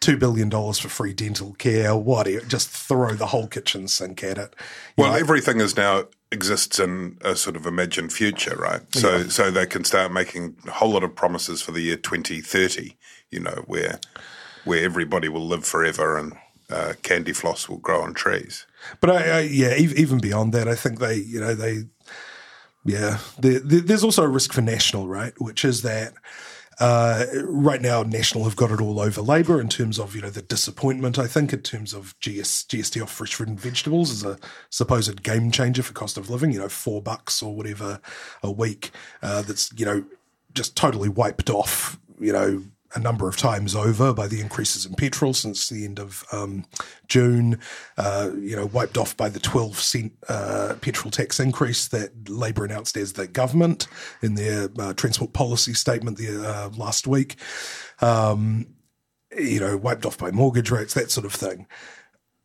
$2 0.00 0.18
billion 0.18 0.50
for 0.50 0.88
free 0.88 1.12
dental 1.12 1.52
care, 1.54 1.94
whatever. 1.94 2.44
Just 2.46 2.68
throw 2.70 3.12
the 3.14 3.26
whole 3.26 3.46
kitchen 3.46 3.86
sink 3.88 4.24
at 4.24 4.38
it. 4.38 4.54
You 4.96 5.04
Well, 5.04 5.12
know, 5.12 5.18
everything 5.18 5.60
is 5.60 5.76
now 5.76 6.04
exists 6.32 6.78
in 6.78 7.18
a 7.22 7.34
sort 7.36 7.56
of 7.56 7.66
imagined 7.66 8.12
future, 8.12 8.56
right? 8.56 8.80
So, 8.94 9.24
so 9.28 9.50
they 9.50 9.66
can 9.66 9.84
start 9.84 10.12
making 10.12 10.56
a 10.66 10.70
whole 10.70 10.90
lot 10.90 11.04
of 11.04 11.14
promises 11.14 11.60
for 11.60 11.72
the 11.72 11.80
year 11.82 11.96
2030. 11.96 12.96
You 13.30 13.40
know, 13.40 13.62
where 13.66 14.00
where 14.64 14.84
everybody 14.84 15.28
will 15.28 15.46
live 15.46 15.64
forever 15.64 16.16
and 16.18 16.32
uh, 16.70 16.92
candy 17.02 17.32
floss 17.32 17.68
will 17.68 17.78
grow 17.78 18.02
on 18.02 18.14
trees. 18.14 18.66
But 19.00 19.10
I, 19.10 19.16
I 19.28 19.40
yeah, 19.40 19.68
ev- 19.68 19.94
even 19.98 20.18
beyond 20.18 20.52
that, 20.52 20.66
I 20.68 20.74
think 20.74 20.98
they, 20.98 21.16
you 21.16 21.40
know, 21.40 21.54
they, 21.54 21.84
yeah, 22.84 23.18
there, 23.38 23.58
there- 23.60 23.80
there's 23.80 24.04
also 24.04 24.22
a 24.22 24.28
risk 24.28 24.52
for 24.52 24.62
National, 24.62 25.08
right? 25.08 25.32
Which 25.40 25.64
is 25.64 25.82
that 25.82 26.14
uh, 26.80 27.26
right 27.44 27.82
now 27.82 28.02
National 28.02 28.44
have 28.44 28.56
got 28.56 28.70
it 28.70 28.80
all 28.80 29.00
over 29.00 29.20
Labor 29.20 29.60
in 29.60 29.68
terms 29.68 29.98
of 29.98 30.16
you 30.16 30.22
know 30.22 30.30
the 30.30 30.42
disappointment. 30.42 31.18
I 31.18 31.26
think 31.26 31.52
in 31.52 31.60
terms 31.60 31.92
of 31.92 32.18
GS, 32.20 32.64
GST 32.64 33.02
off 33.02 33.12
fresh 33.12 33.34
fruit 33.34 33.50
and 33.50 33.60
vegetables 33.60 34.10
is 34.10 34.24
a 34.24 34.38
supposed 34.70 35.22
game 35.22 35.50
changer 35.50 35.82
for 35.82 35.92
cost 35.92 36.16
of 36.16 36.30
living. 36.30 36.52
You 36.52 36.60
know, 36.60 36.68
four 36.70 37.02
bucks 37.02 37.42
or 37.42 37.54
whatever 37.54 38.00
a 38.42 38.50
week. 38.50 38.90
Uh, 39.22 39.42
that's 39.42 39.70
you 39.76 39.84
know 39.84 40.04
just 40.54 40.74
totally 40.74 41.10
wiped 41.10 41.50
off. 41.50 41.98
You 42.18 42.32
know 42.32 42.62
a 42.94 42.98
number 42.98 43.28
of 43.28 43.36
times 43.36 43.74
over 43.74 44.12
by 44.12 44.26
the 44.26 44.40
increases 44.40 44.84
in 44.84 44.94
petrol 44.94 45.32
since 45.32 45.68
the 45.68 45.84
end 45.84 45.98
of 45.98 46.24
um, 46.32 46.64
June, 47.08 47.58
uh, 47.96 48.30
you 48.38 48.56
know, 48.56 48.66
wiped 48.66 48.98
off 48.98 49.16
by 49.16 49.28
the 49.28 49.38
12 49.38 49.78
cent 49.78 50.12
uh, 50.28 50.74
petrol 50.80 51.10
tax 51.10 51.38
increase 51.38 51.88
that 51.88 52.28
Labor 52.28 52.64
announced 52.64 52.96
as 52.96 53.12
the 53.12 53.26
government 53.26 53.86
in 54.22 54.34
their 54.34 54.68
uh, 54.78 54.92
transport 54.94 55.32
policy 55.32 55.74
statement 55.74 56.20
uh, 56.20 56.70
last 56.76 57.06
week. 57.06 57.36
Um, 58.00 58.66
you 59.38 59.60
know, 59.60 59.76
wiped 59.76 60.04
off 60.04 60.18
by 60.18 60.30
mortgage 60.30 60.70
rates, 60.70 60.94
that 60.94 61.10
sort 61.10 61.26
of 61.26 61.32
thing. 61.32 61.66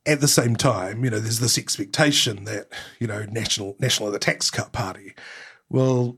At 0.05 0.21
the 0.21 0.27
same 0.27 0.55
time, 0.55 1.03
you 1.03 1.09
know, 1.09 1.19
there's 1.19 1.39
this 1.39 1.57
expectation 1.57 2.43
that 2.45 2.67
you 2.99 3.07
know, 3.07 3.25
national 3.31 3.75
national 3.79 4.11
the 4.11 4.19
tax 4.19 4.51
cut 4.51 4.71
party. 4.71 5.15
Well, 5.69 6.17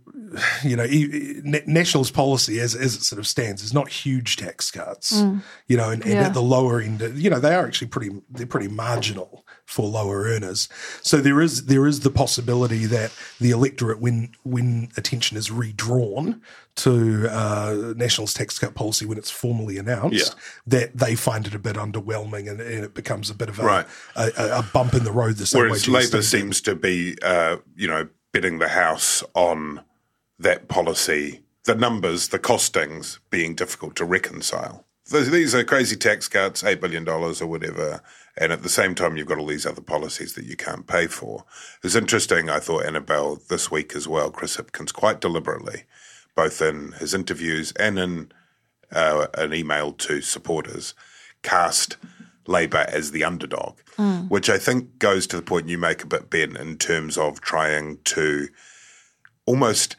you 0.63 0.75
know, 0.75 0.84
e- 0.84 1.42
National's 1.66 2.12
policy 2.12 2.60
as 2.60 2.75
as 2.75 2.96
it 2.96 3.04
sort 3.04 3.18
of 3.20 3.25
stands 3.25 3.63
is 3.63 3.74
not 3.74 3.88
huge 3.89 4.36
tax 4.36 4.70
cuts. 4.72 5.24
You 5.68 5.77
know, 5.77 5.89
and, 5.89 6.04
and 6.04 6.13
Yeah. 6.13 6.24
at 6.27 6.34
the 6.34 6.42
lower 6.42 6.82
end, 6.82 7.01
you 7.16 7.30
know, 7.30 7.39
they 7.39 7.56
are 7.56 7.66
actually 7.66 7.88
pretty 7.88 8.12
they're 8.30 8.46
pretty 8.46 8.68
marginal 8.68 9.46
for 9.66 9.88
lower 9.88 10.24
earners. 10.24 10.68
So 11.01 11.18
there 11.18 11.42
is 11.42 11.66
there 11.66 11.88
is 11.88 12.01
the 12.01 12.10
possibility 12.10 12.86
that 12.88 13.13
the 13.39 13.51
electorate, 13.51 14.01
when 14.01 14.34
when 14.44 14.89
attention 14.98 15.38
is 15.38 15.50
redrawn 15.50 16.42
to 16.75 17.27
uh, 17.32 17.94
National's 17.96 18.34
tax 18.34 18.60
cut 18.60 18.75
policy 18.75 19.06
when 19.06 19.18
it's 19.18 19.32
formally 19.32 19.77
announced, 19.77 20.36
that 20.68 20.96
they 20.98 21.16
find 21.16 21.48
it 21.48 21.56
a 21.56 21.60
bit 21.60 21.75
underwhelming 21.77 22.50
and, 22.51 22.60
and 22.62 22.84
it 22.84 22.94
becomes 22.94 23.30
a 23.30 23.34
bit 23.34 23.50
of 23.50 23.60
a, 23.60 23.63
Right. 23.63 23.86
a, 24.16 24.30
a, 24.38 24.60
a 24.60 24.63
bump 24.74 24.94
in 24.94 25.04
the 25.04 25.12
road. 25.12 25.38
The 25.38 25.46
same 25.48 25.62
Whereas 25.62 25.88
way 25.88 26.01
Labor 26.04 26.22
seems 26.22 26.62
to 26.62 26.75
be, 26.75 27.18
uh, 27.24 27.58
you 27.75 27.88
know, 27.88 28.08
betting 28.31 28.60
the 28.60 28.69
house 28.69 29.24
on 29.34 29.84
that 30.39 30.67
policy, 30.67 31.41
the 31.63 31.75
numbers, 31.75 32.29
the 32.29 32.39
costings 32.39 33.19
being 33.29 33.55
difficult 33.55 33.96
to 33.96 34.05
reconcile. 34.05 34.86
These 35.10 35.55
are 35.55 35.63
crazy 35.63 35.96
tax 35.96 36.27
cuts, 36.27 36.63
$8 36.63 36.81
billion 36.81 37.07
or 37.07 37.34
whatever. 37.48 38.01
And 38.38 38.51
at 38.51 38.62
the 38.62 38.69
same 38.69 38.93
time, 38.93 39.15
you've 39.15 39.27
got 39.27 39.38
all 39.38 39.48
these 39.48 39.65
other 39.65 39.81
policies 39.81 40.34
that 40.36 40.46
you 40.46 40.57
can't 40.57 40.86
pay 40.86 41.07
for. 41.07 41.46
It's 41.81 41.96
interesting, 41.96 42.50
I 42.50 42.60
thought, 42.60 42.86
Annabelle, 42.86 43.39
this 43.50 43.72
week 43.72 43.96
as 43.96 44.07
well, 44.07 44.29
Chris 44.31 44.57
Hipkins 44.57 44.93
quite 44.93 45.22
deliberately, 45.22 45.84
both 46.36 46.62
in 46.62 46.91
his 46.93 47.13
interviews 47.13 47.72
and 47.79 47.98
in 47.98 48.31
uh, 48.91 49.27
an 49.34 49.53
email 49.53 49.93
to 49.93 50.22
supporters, 50.22 50.93
cast 51.41 51.98
Labor 52.48 52.86
as 52.89 53.12
the 53.12 53.24
underdog, 53.24 53.77
hmm. 53.96 54.22
which 54.27 54.50
I 54.50 54.58
think 54.58 55.00
goes 55.00 55.27
to 55.27 55.36
the 55.36 55.42
point 55.42 55.68
you 55.68 55.77
make 55.77 56.04
a 56.04 56.08
bit, 56.08 56.30
Ben, 56.30 56.56
in 56.56 56.77
terms 56.77 57.18
of 57.18 57.42
trying 57.42 58.00
to 58.06 58.48
almost 59.46 59.96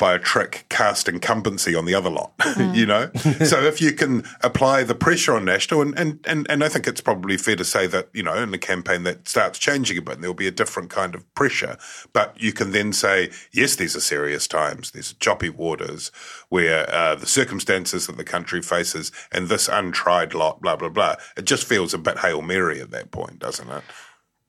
by 0.00 0.14
a 0.14 0.18
trick 0.18 0.64
cast 0.70 1.08
incumbency 1.08 1.74
on 1.74 1.84
the 1.84 1.94
other 1.94 2.08
lot, 2.08 2.32
you 2.72 2.86
know? 2.86 3.10
so 3.44 3.60
if 3.62 3.82
you 3.82 3.92
can 3.92 4.24
apply 4.40 4.82
the 4.82 4.94
pressure 4.94 5.36
on 5.36 5.44
National, 5.44 5.82
and, 5.82 5.96
and, 5.98 6.18
and, 6.26 6.46
and 6.50 6.64
I 6.64 6.70
think 6.70 6.88
it's 6.88 7.02
probably 7.02 7.36
fair 7.36 7.54
to 7.56 7.64
say 7.64 7.86
that, 7.86 8.08
you 8.14 8.22
know, 8.22 8.34
in 8.34 8.50
the 8.50 8.58
campaign 8.58 9.04
that 9.04 9.28
starts 9.28 9.58
changing 9.58 9.98
a 9.98 10.02
bit 10.02 10.14
and 10.14 10.24
there'll 10.24 10.34
be 10.34 10.46
a 10.46 10.50
different 10.50 10.88
kind 10.88 11.14
of 11.14 11.32
pressure, 11.34 11.76
but 12.14 12.34
you 12.40 12.52
can 12.52 12.72
then 12.72 12.94
say, 12.94 13.30
yes, 13.52 13.76
these 13.76 13.94
are 13.94 14.00
serious 14.00 14.48
times, 14.48 14.92
these 14.92 15.12
are 15.12 15.16
choppy 15.16 15.50
waters 15.50 16.10
where 16.48 16.92
uh, 16.92 17.14
the 17.14 17.26
circumstances 17.26 18.06
that 18.06 18.16
the 18.16 18.24
country 18.24 18.62
faces 18.62 19.12
and 19.30 19.48
this 19.48 19.68
untried 19.68 20.32
lot, 20.32 20.62
blah, 20.62 20.76
blah, 20.76 20.88
blah. 20.88 21.16
It 21.36 21.44
just 21.44 21.64
feels 21.64 21.92
a 21.92 21.98
bit 21.98 22.18
Hail 22.20 22.40
Mary 22.40 22.80
at 22.80 22.90
that 22.92 23.10
point, 23.10 23.38
doesn't 23.38 23.68
it? 23.68 23.84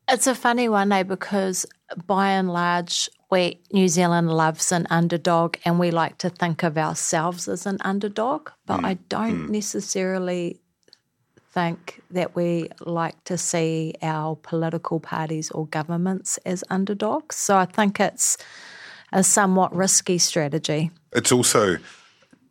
It's 0.09 0.27
a 0.27 0.35
funny 0.35 0.69
one, 0.69 0.91
eh? 0.93 1.03
Because 1.03 1.65
by 2.07 2.29
and 2.29 2.51
large, 2.51 3.09
we 3.31 3.59
New 3.71 3.87
Zealand 3.87 4.29
loves 4.29 4.71
an 4.71 4.85
underdog, 4.89 5.55
and 5.65 5.79
we 5.79 5.89
like 5.89 6.17
to 6.19 6.29
think 6.29 6.63
of 6.63 6.77
ourselves 6.77 7.47
as 7.47 7.65
an 7.65 7.77
underdog. 7.81 8.49
But 8.65 8.83
I 8.83 8.95
don't 9.09 9.49
necessarily 9.49 10.59
think 11.53 12.01
that 12.11 12.35
we 12.35 12.69
like 12.81 13.21
to 13.25 13.37
see 13.37 13.93
our 14.01 14.35
political 14.35 14.99
parties 14.99 15.49
or 15.51 15.65
governments 15.67 16.37
as 16.45 16.63
underdogs. 16.69 17.35
So 17.37 17.57
I 17.57 17.65
think 17.65 17.99
it's 17.99 18.37
a 19.11 19.23
somewhat 19.23 19.75
risky 19.75 20.17
strategy. 20.17 20.91
It's 21.11 21.31
also 21.31 21.77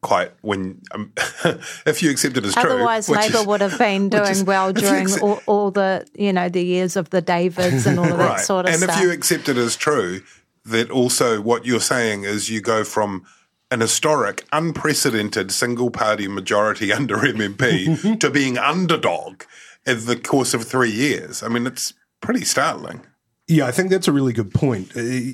quite 0.03 0.33
when 0.41 0.81
um, 0.93 1.13
if 1.87 2.03
you 2.03 2.11
accept 2.11 2.37
it 2.39 2.45
as 2.45 2.55
true. 2.55 2.71
Otherwise, 2.71 3.09
Labor 3.09 3.39
is- 3.39 3.47
would 3.47 3.61
have 3.61 3.79
been 3.79 4.09
doing 4.09 4.31
is- 4.31 4.45
well 4.45 4.73
during 4.73 5.03
accept- 5.05 5.23
all, 5.23 5.43
all 5.47 5.71
the 5.71 6.07
you 6.15 6.33
know 6.33 6.49
the 6.49 6.65
years 6.65 6.97
of 6.97 7.11
the 7.11 7.21
Davids 7.21 7.87
and 7.87 7.99
all 7.99 8.11
of 8.11 8.19
that 8.19 8.41
sort 8.41 8.67
of 8.67 8.73
and 8.73 8.83
stuff. 8.83 8.97
And 8.97 8.99
if 8.99 9.05
you 9.05 9.13
accept 9.13 9.49
it 9.49 9.57
as 9.57 9.77
true, 9.77 10.23
that 10.65 10.91
also 10.91 11.41
what 11.41 11.65
you're 11.65 11.81
saying 11.81 12.25
is 12.25 12.51
you 12.51 12.61
go 12.61 12.85
from 12.85 13.25
an 13.71 13.81
historic, 13.81 14.45
unprecedented 14.53 15.53
single 15.53 15.91
party 15.91 16.29
majority 16.29 16.93
under 16.99 17.17
MMP 17.17 18.19
to 18.21 18.31
being 18.31 18.59
underdog 18.59 19.43
in 19.87 20.05
the 20.07 20.17
course 20.17 20.55
of 20.55 20.65
three 20.65 20.91
years. 20.91 21.43
I 21.43 21.49
mean, 21.49 21.67
it's 21.67 21.95
pretty 22.21 22.45
startling. 22.45 23.07
Yeah, 23.47 23.67
I 23.67 23.73
think 23.73 23.91
that's 23.91 24.09
a 24.09 24.13
really 24.13 24.33
good 24.33 24.53
point. 24.53 24.97
Uh, 24.97 25.33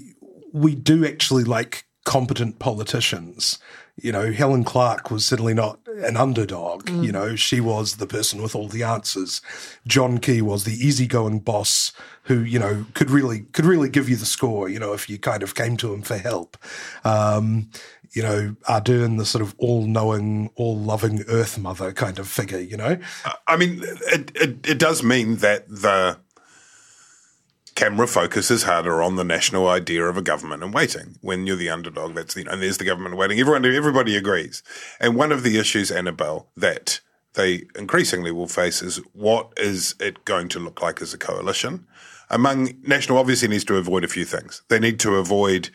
We 0.52 0.74
do 0.74 1.04
actually 1.04 1.44
like 1.44 1.84
competent 2.04 2.58
politicians. 2.58 3.58
You 3.98 4.12
know, 4.12 4.30
Helen 4.30 4.62
Clark 4.62 5.10
was 5.10 5.24
certainly 5.24 5.54
not 5.54 5.78
an 5.86 6.18
underdog. 6.18 6.88
You 6.90 7.12
know, 7.12 7.34
she 7.34 7.60
was 7.60 7.96
the 7.96 8.06
person 8.06 8.42
with 8.42 8.54
all 8.54 8.68
the 8.68 8.82
answers. 8.82 9.40
John 9.86 10.18
Key 10.18 10.42
was 10.42 10.64
the 10.64 10.74
easygoing 10.74 11.40
boss 11.40 11.92
who, 12.24 12.40
you 12.40 12.58
know, 12.58 12.84
could 12.92 13.10
really 13.10 13.40
could 13.52 13.64
really 13.64 13.88
give 13.88 14.10
you 14.10 14.16
the 14.16 14.26
score. 14.26 14.68
You 14.68 14.78
know, 14.78 14.92
if 14.92 15.08
you 15.08 15.18
kind 15.18 15.42
of 15.42 15.54
came 15.54 15.78
to 15.78 15.94
him 15.94 16.02
for 16.02 16.18
help. 16.18 16.58
Um, 17.04 17.70
you 18.12 18.22
know, 18.22 18.56
Ardern, 18.68 19.18
the 19.18 19.26
sort 19.26 19.42
of 19.42 19.54
all-knowing, 19.58 20.50
all-loving 20.54 21.24
Earth 21.28 21.58
Mother 21.58 21.92
kind 21.92 22.18
of 22.18 22.28
figure. 22.28 22.60
You 22.60 22.76
know, 22.76 22.98
I 23.46 23.56
mean, 23.56 23.80
it, 23.82 24.32
it, 24.34 24.66
it 24.66 24.78
does 24.78 25.02
mean 25.02 25.36
that 25.36 25.68
the 25.68 26.18
camera 27.76 28.08
focuses 28.08 28.64
harder 28.64 29.02
on 29.02 29.14
the 29.14 29.22
national 29.22 29.68
idea 29.68 30.02
of 30.04 30.16
a 30.16 30.22
government 30.22 30.64
in 30.64 30.72
waiting. 30.72 31.18
When 31.20 31.46
you're 31.46 31.56
the 31.56 31.70
underdog, 31.70 32.14
that's 32.14 32.34
the, 32.34 32.46
and 32.50 32.60
there's 32.60 32.78
the 32.78 32.84
government 32.84 33.16
waiting. 33.16 33.38
Everyone, 33.38 33.64
everybody 33.64 34.16
agrees. 34.16 34.62
And 34.98 35.14
one 35.14 35.30
of 35.30 35.44
the 35.44 35.58
issues, 35.58 35.92
Annabelle, 35.92 36.48
that 36.56 37.00
they 37.34 37.66
increasingly 37.78 38.32
will 38.32 38.48
face 38.48 38.82
is 38.82 38.96
what 39.12 39.52
is 39.58 39.94
it 40.00 40.24
going 40.24 40.48
to 40.48 40.58
look 40.58 40.82
like 40.82 41.00
as 41.00 41.14
a 41.14 41.18
coalition? 41.18 41.86
Among 42.30 42.72
national, 42.82 43.18
obviously 43.18 43.46
needs 43.46 43.64
to 43.66 43.76
avoid 43.76 44.02
a 44.02 44.08
few 44.08 44.24
things. 44.24 44.62
They 44.68 44.80
need 44.80 44.98
to 45.00 45.16
avoid 45.16 45.68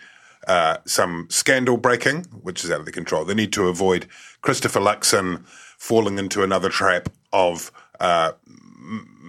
uh, 0.48 0.78
some 0.86 1.28
scandal 1.30 1.78
breaking, 1.78 2.24
which 2.42 2.66
is 2.66 2.72
out 2.72 2.80
of 2.80 2.86
the 2.86 2.92
control. 2.92 3.24
They 3.24 3.36
need 3.36 3.54
to 3.54 3.68
avoid 3.68 4.08
Christopher 4.42 4.80
Luxon 4.80 5.46
falling 5.78 6.18
into 6.18 6.44
another 6.44 6.70
trap 6.70 7.10
of 7.32 7.72
uh, 8.00 8.32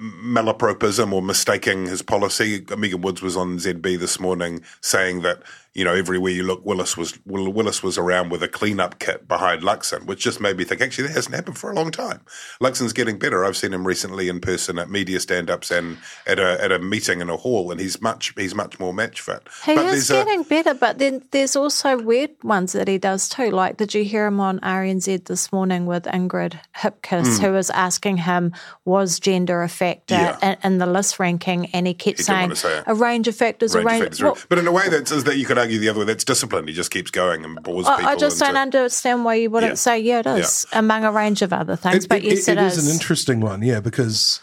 malapropism 0.02 1.12
or 1.12 1.22
mistaking 1.22 1.86
his 1.86 2.02
policy. 2.02 2.64
Megan 2.76 3.00
Woods 3.02 3.22
was 3.22 3.36
on 3.36 3.58
ZB 3.58 3.98
this 3.98 4.18
morning 4.18 4.62
saying 4.80 5.22
that 5.22 5.42
you 5.74 5.84
know, 5.84 5.94
everywhere 5.94 6.30
you 6.32 6.42
look, 6.42 6.64
Willis 6.66 6.96
was 6.96 7.18
Will- 7.24 7.50
Willis 7.50 7.82
was 7.82 7.96
around 7.96 8.30
with 8.30 8.42
a 8.42 8.48
cleanup 8.48 8.98
kit 8.98 9.26
behind 9.26 9.62
Luxon, 9.62 10.04
which 10.04 10.20
just 10.20 10.40
made 10.40 10.56
me 10.56 10.64
think 10.64 10.80
actually 10.82 11.06
that 11.08 11.14
hasn't 11.14 11.34
happened 11.34 11.56
for 11.56 11.70
a 11.70 11.74
long 11.74 11.90
time. 11.90 12.20
Luxon's 12.60 12.92
getting 12.92 13.18
better. 13.18 13.44
I've 13.44 13.56
seen 13.56 13.72
him 13.72 13.86
recently 13.86 14.28
in 14.28 14.40
person 14.40 14.78
at 14.78 14.90
media 14.90 15.18
stand-ups 15.18 15.70
and 15.70 15.96
at 16.26 16.38
a 16.38 16.62
at 16.62 16.72
a 16.72 16.78
meeting 16.78 17.20
in 17.22 17.30
a 17.30 17.36
hall, 17.36 17.70
and 17.70 17.80
he's 17.80 18.02
much 18.02 18.34
he's 18.36 18.54
much 18.54 18.78
more 18.78 18.92
match 18.92 19.20
fit. 19.20 19.48
He 19.64 19.74
but 19.74 19.86
is 19.86 20.08
there's 20.08 20.10
a- 20.10 20.24
getting 20.24 20.42
better, 20.42 20.74
but 20.74 20.98
then 20.98 21.22
there's 21.30 21.56
also 21.56 21.96
weird 21.98 22.30
ones 22.42 22.72
that 22.72 22.86
he 22.88 22.98
does 22.98 23.28
too. 23.28 23.50
Like, 23.50 23.78
did 23.78 23.94
you 23.94 24.04
hear 24.04 24.26
him 24.26 24.40
on 24.40 24.60
RNZ 24.60 25.24
this 25.24 25.52
morning 25.52 25.86
with 25.86 26.04
Ingrid 26.04 26.58
Hipkiss, 26.76 27.38
hmm. 27.38 27.46
who 27.46 27.52
was 27.52 27.70
asking 27.70 28.18
him, 28.18 28.52
was 28.84 29.18
gender 29.18 29.62
a 29.62 29.68
factor. 29.68 30.14
Yeah. 30.14 30.38
in, 30.42 30.56
in 30.64 30.78
the 30.78 30.86
list 30.86 31.18
ranking? 31.18 31.66
And 31.72 31.86
he 31.86 31.94
kept 31.94 32.18
He 32.18 32.24
saying, 32.24 32.54
say 32.56 32.82
a 32.86 32.94
range 32.94 33.26
of 33.28 33.36
factors, 33.36 33.74
range 33.74 33.84
a 33.84 33.88
range 33.88 34.02
of 34.02 34.08
factors. 34.08 34.22
well, 34.22 34.38
but 34.50 34.58
in 34.58 34.66
a 34.66 34.72
way, 34.72 34.88
that's 34.88 35.10
is 35.12 35.24
that 35.24 35.38
you 35.38 35.46
could 35.46 35.61
argue 35.62 35.78
the 35.78 35.88
other 35.88 36.00
way. 36.00 36.04
That's 36.06 36.24
discipline. 36.24 36.66
He 36.68 36.74
just 36.74 36.90
keeps 36.90 37.10
going 37.10 37.44
and 37.44 37.62
bores 37.62 37.86
people. 37.88 38.06
I, 38.06 38.12
I 38.12 38.16
just 38.16 38.38
don't 38.38 38.56
understand 38.56 39.24
why 39.24 39.34
you 39.36 39.50
wouldn't 39.50 39.72
Yeah. 39.72 39.74
say, 39.76 39.98
yeah, 40.00 40.20
it 40.20 40.26
is, 40.26 40.66
among 40.72 41.04
a 41.04 41.12
range 41.12 41.42
of 41.42 41.52
other 41.52 41.76
things. 41.76 42.06
but 42.06 42.22
yes, 42.22 42.48
it 42.48 42.58
it 42.58 42.62
is 42.64 42.78
is. 42.78 42.86
an 42.86 42.92
interesting 42.92 43.40
one, 43.40 43.62
yeah, 43.62 43.80
because 43.80 44.40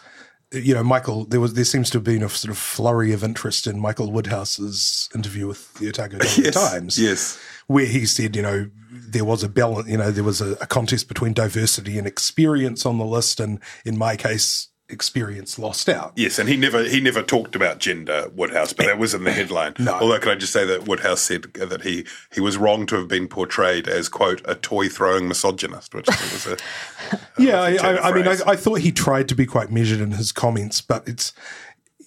you 0.52 0.74
know 0.74 0.82
Michael. 0.82 1.24
There 1.26 1.40
was 1.40 1.54
there 1.54 1.64
seems 1.64 1.90
to 1.90 1.98
have 1.98 2.04
been 2.04 2.22
a 2.22 2.28
sort 2.28 2.50
of 2.50 2.58
flurry 2.58 3.12
of 3.12 3.22
interest 3.22 3.66
in 3.66 3.78
Michael 3.78 4.10
Woodhouse's 4.10 5.08
interview 5.14 5.46
with 5.46 5.72
the 5.74 5.88
Otago 5.88 6.18
Yes, 6.36 6.54
Times, 6.54 6.98
yes. 6.98 7.38
where 7.68 7.86
he 7.86 8.04
said, 8.06 8.34
you 8.34 8.42
know, 8.42 8.68
there 8.90 9.24
was 9.24 9.44
a 9.44 9.48
balance, 9.48 9.88
you 9.88 9.96
know, 9.96 10.10
there 10.10 10.24
was 10.24 10.40
a, 10.40 10.52
a 10.54 10.66
contest 10.66 11.06
between 11.06 11.32
diversity 11.34 11.98
and 11.98 12.06
experience 12.06 12.84
on 12.84 12.98
the 12.98 13.04
list, 13.04 13.38
and 13.38 13.60
in 13.84 13.96
my 13.96 14.16
case, 14.16 14.68
experience 14.90 15.58
lost 15.58 15.88
out. 15.88 16.12
Yes, 16.16 16.38
and 16.38 16.48
he 16.48 16.56
never 16.56 16.84
he 16.84 17.00
never 17.00 17.22
talked 17.22 17.54
about 17.54 17.78
gender 17.78 18.30
Woodhouse, 18.34 18.72
but 18.72 18.86
that 18.86 18.98
was 18.98 19.14
in 19.14 19.24
the 19.24 19.32
headline. 19.32 19.74
No. 19.78 19.94
Although, 19.94 20.18
can 20.18 20.30
I 20.30 20.34
just 20.34 20.52
say 20.52 20.64
that 20.66 20.86
Woodhouse 20.86 21.20
said 21.20 21.44
that 21.54 21.82
he 21.82 22.06
he 22.32 22.40
was 22.40 22.56
wrong 22.56 22.86
to 22.86 22.96
have 22.96 23.08
been 23.08 23.28
portrayed 23.28 23.88
as 23.88 24.08
quote 24.08 24.42
a 24.44 24.54
toy 24.54 24.88
throwing 24.88 25.28
misogynist, 25.28 25.94
which 25.94 26.08
I 26.08 26.12
was 26.32 26.46
a 26.46 26.56
Yeah, 27.38 27.62
I 27.62 28.12
mean, 28.12 28.28
I. 28.28 28.36
I 28.46 28.56
thought 28.56 28.80
he 28.80 28.92
tried 28.92 29.28
to 29.28 29.34
be 29.34 29.46
quite 29.46 29.70
measured 29.70 30.00
in 30.00 30.12
his 30.12 30.32
comments, 30.32 30.80
but 30.80 31.06
it's 31.06 31.32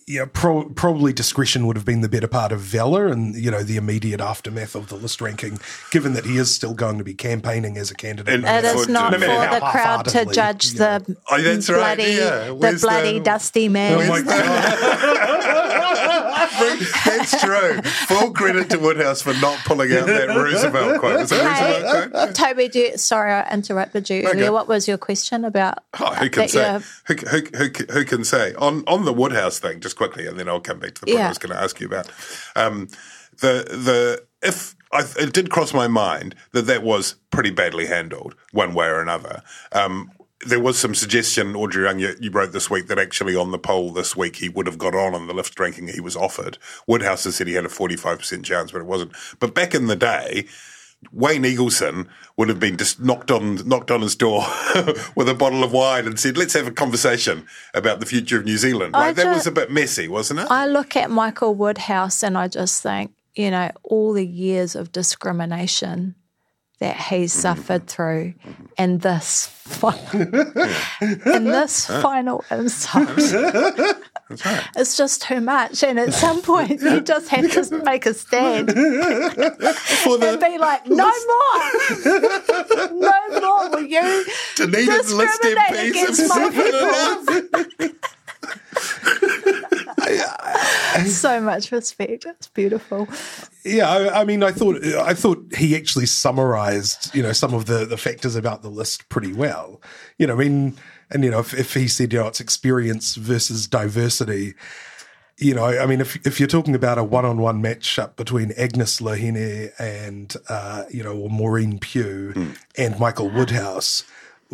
yeah, 0.08 0.26
pro- 0.32 0.70
probably 0.70 1.14
discretion 1.14 1.66
would 1.68 1.76
have 1.76 1.86
been 1.86 2.02
the 2.02 2.10
better 2.10 2.28
part 2.28 2.52
of 2.52 2.60
valor, 2.60 3.08
and 3.08 3.36
you 3.36 3.50
know 3.52 3.64
the 3.64 3.78
immediate 3.78 4.20
aftermath 4.22 4.76
of 4.76 4.90
the 4.90 4.96
list 4.96 5.22
ranking, 5.22 5.60
given 5.92 6.14
that 6.14 6.26
he 6.26 6.38
is 6.38 6.54
still 6.54 6.74
going 6.74 6.98
to 6.98 7.04
be 7.04 7.14
campaigning 7.14 7.78
as 7.78 7.92
a 7.92 7.96
candidate. 7.96 8.34
And- 8.34 8.44
no 8.44 8.50
It 8.50 8.64
matter- 8.64 8.92
not 8.92 9.12
No 9.14 9.20
for 9.20 9.26
the 9.56 9.66
crowd 9.72 10.06
to 10.06 10.26
judge 10.26 10.74
you 10.74 10.78
the 10.80 11.18
Oh, 11.30 11.42
that's 11.42 11.70
right, 11.70 11.96
bloody, 11.98 12.12
yeah. 12.12 12.48
the 12.48 12.80
bloody 12.82 13.18
the- 13.20 13.24
dusty 13.24 13.68
oh 13.68 13.72
man. 13.72 14.02
Oh 14.02 14.08
my 14.08 14.22
God. 14.22 15.44
That's 17.06 17.42
true. 17.42 17.82
Full 17.82 18.32
credit 18.34 18.70
to 18.72 18.78
Woodhouse 18.80 19.22
for 19.22 19.34
not 19.36 19.58
pulling 19.66 19.92
out 19.94 20.06
that 20.08 20.28
Roosevelt 20.36 21.00
quote. 21.00 21.20
Was 21.20 21.32
it 21.32 21.44
Roosevelt 21.44 22.12
quote? 22.12 22.28
Hey, 22.28 22.34
Toby, 22.34 22.68
do 22.68 22.80
you, 22.80 22.98
sorry 22.98 23.32
I 23.32 23.50
interrupted 23.54 24.10
you 24.10 24.20
Okay. 24.20 24.28
earlier. 24.32 24.52
What 24.52 24.68
was 24.68 24.88
your 24.88 24.98
question 24.98 25.46
about? 25.46 25.80
Oh, 26.00 26.14
who 26.16 26.30
can 26.30 26.42
that 26.48 26.50
say? 26.50 26.80
Who, 27.08 27.14
who, 27.16 27.38
who, 27.58 27.94
who 27.94 28.06
can 28.06 28.24
say? 28.24 28.54
On 28.56 28.84
on 28.88 29.06
the 29.06 29.14
Woodhouse 29.14 29.60
thing, 29.60 29.80
just 29.80 29.93
quickly, 29.94 30.28
and 30.28 30.40
then 30.40 30.50
I'll 30.50 30.60
come 30.60 30.80
back 30.80 30.96
to 30.96 31.02
the 31.02 31.08
point 31.08 31.24
I 31.26 31.30
was 31.30 31.38
going 31.38 31.56
to 31.56 31.62
ask 31.62 31.80
you 31.80 31.88
about. 31.88 32.10
Um, 32.56 32.88
the 33.40 33.66
the 33.70 34.24
if 34.42 34.76
I, 34.92 35.04
it 35.18 35.34
did 35.34 35.50
cross 35.50 35.74
my 35.74 35.88
mind 35.88 36.36
that 36.52 36.68
that 36.68 36.84
was 36.84 37.16
pretty 37.32 37.50
badly 37.50 37.88
handled 37.88 38.36
one 38.52 38.74
way 38.74 38.88
or 38.88 39.02
another. 39.02 39.42
Um, 39.72 40.12
there 40.46 40.60
was 40.60 40.78
some 40.78 40.94
suggestion, 40.94 41.56
Audrey 41.56 41.86
Young, 41.86 42.00
you, 42.00 42.16
you 42.20 42.30
wrote 42.30 42.52
this 42.52 42.70
week 42.70 42.88
that 42.88 43.00
actually 43.00 43.36
on 43.36 43.52
the 43.52 43.58
poll 43.58 43.92
this 43.92 44.16
week 44.16 44.38
he 44.38 44.50
would 44.50 44.68
have 44.68 44.78
got 44.78 44.94
on 44.94 45.16
on 45.16 45.28
the 45.28 45.34
lift 45.34 45.58
ranking 45.60 45.88
he 45.88 46.02
was 46.02 46.18
offered. 46.18 46.58
Woodhouse 46.86 47.24
has 47.24 47.36
said 47.36 47.48
he 47.48 47.54
had 47.54 47.66
a 47.66 47.70
45% 47.70 48.44
chance, 48.44 48.72
but 48.72 48.82
it 48.82 48.86
wasn't. 48.88 49.14
But 49.40 49.56
back 49.56 49.74
in 49.74 49.88
the 49.88 49.96
day, 49.96 50.48
Wayne 51.12 51.44
Eagleson 51.44 52.08
would 52.38 52.50
have 52.50 52.60
been 52.60 52.78
just 52.78 53.00
knocked 53.00 53.32
on 53.32 53.68
knocked 53.68 53.92
on 53.92 54.02
his 54.02 54.16
door 54.16 54.46
with 55.16 55.30
a 55.30 55.36
bottle 55.36 55.64
of 55.64 55.72
wine 55.72 56.06
and 56.06 56.20
said, 56.20 56.38
"Let's 56.38 56.54
have 56.54 56.68
a 56.68 56.72
conversation 56.72 57.46
about 57.74 58.00
the 58.00 58.06
future 58.06 58.38
of 58.38 58.46
New 58.46 58.58
Zealand." 58.58 58.94
Right? 58.94 59.16
that 59.16 59.34
was 59.34 59.48
a 59.48 59.52
bit 59.52 59.72
messy, 59.72 60.08
wasn't 60.08 60.42
it? 60.42 60.48
I 60.50 60.66
look 60.68 60.96
at 60.96 61.10
Michael 61.10 61.56
Woodhouse 61.56 62.24
and 62.24 62.38
I 62.38 62.48
just 62.48 62.82
think, 62.82 63.12
you 63.36 63.52
know, 63.52 63.72
all 63.84 64.14
the 64.14 64.26
years 64.26 64.76
of 64.76 64.92
discrimination 64.92 66.16
that 66.84 66.98
he's 66.98 67.32
suffered 67.32 67.88
through 67.88 68.34
and 68.78 69.00
this 69.00 69.48
fi- 69.48 69.98
and 70.12 71.48
this 71.48 71.86
final 71.86 72.44
insult. 72.52 73.10
It's 74.76 74.98
just 74.98 75.22
too 75.22 75.42
much. 75.42 75.84
And 75.84 76.00
at 76.00 76.12
some 76.12 76.42
point 76.42 76.82
you 76.82 77.02
just 77.02 77.30
have 77.30 77.52
to 77.52 77.84
make 77.84 78.08
a 78.08 78.16
stand 78.16 78.70
and 78.76 80.40
be 80.42 80.58
like, 80.58 80.88
no 80.88 81.06
more. 81.06 81.60
no 82.92 83.40
more 83.42 83.70
will 83.70 83.84
you 83.84 84.26
Dunedin's 84.56 85.14
discriminate 85.14 85.92
against 85.92 86.28
my 86.30 86.50
people. 86.50 87.92
so 91.06 91.40
much 91.40 91.72
respect. 91.72 92.26
It's 92.26 92.48
beautiful. 92.48 93.08
Yeah, 93.66 93.90
I, 93.90 94.22
I 94.22 94.24
mean, 94.26 94.44
I 94.44 94.52
thought 94.52 94.84
I 94.84 95.14
thought 95.14 95.56
he 95.56 95.76
actually 95.76 96.06
summarised, 96.06 97.16
you 97.16 97.24
know, 97.24 97.32
some 97.32 97.54
of 97.54 97.66
the 97.66 97.86
the 97.86 97.98
factors 97.98 98.36
about 98.36 98.62
the 98.62 98.70
list 98.70 99.08
pretty 99.10 99.32
well. 99.32 99.82
You 100.18 100.28
know, 100.28 100.34
I 100.34 100.38
mean, 100.38 100.78
and 101.10 101.24
you 101.24 101.32
know, 101.32 101.40
if, 101.40 101.54
if 101.54 101.74
he 101.74 101.88
said, 101.88 102.12
you 102.12 102.20
know, 102.20 102.28
it's 102.28 102.42
experience 102.42 103.16
versus 103.16 103.68
diversity, 103.68 104.56
you 105.38 105.54
know, 105.54 105.66
I 105.66 105.86
mean, 105.86 106.02
if 106.02 106.16
if 106.28 106.40
you're 106.40 106.48
talking 106.48 106.76
about 106.76 106.98
a 106.98 107.04
one 107.04 107.26
on 107.26 107.38
one 107.38 107.62
matchup 107.64 108.18
between 108.18 108.52
Agnes 108.58 109.00
Loheni 109.00 109.72
and 109.80 110.36
uh, 110.50 110.84
you 110.92 111.04
know, 111.04 111.16
or 111.18 111.30
Maureen 111.30 111.80
Pugh 111.80 112.34
and 112.78 113.00
Michael 113.00 113.30
Woodhouse. 113.30 114.04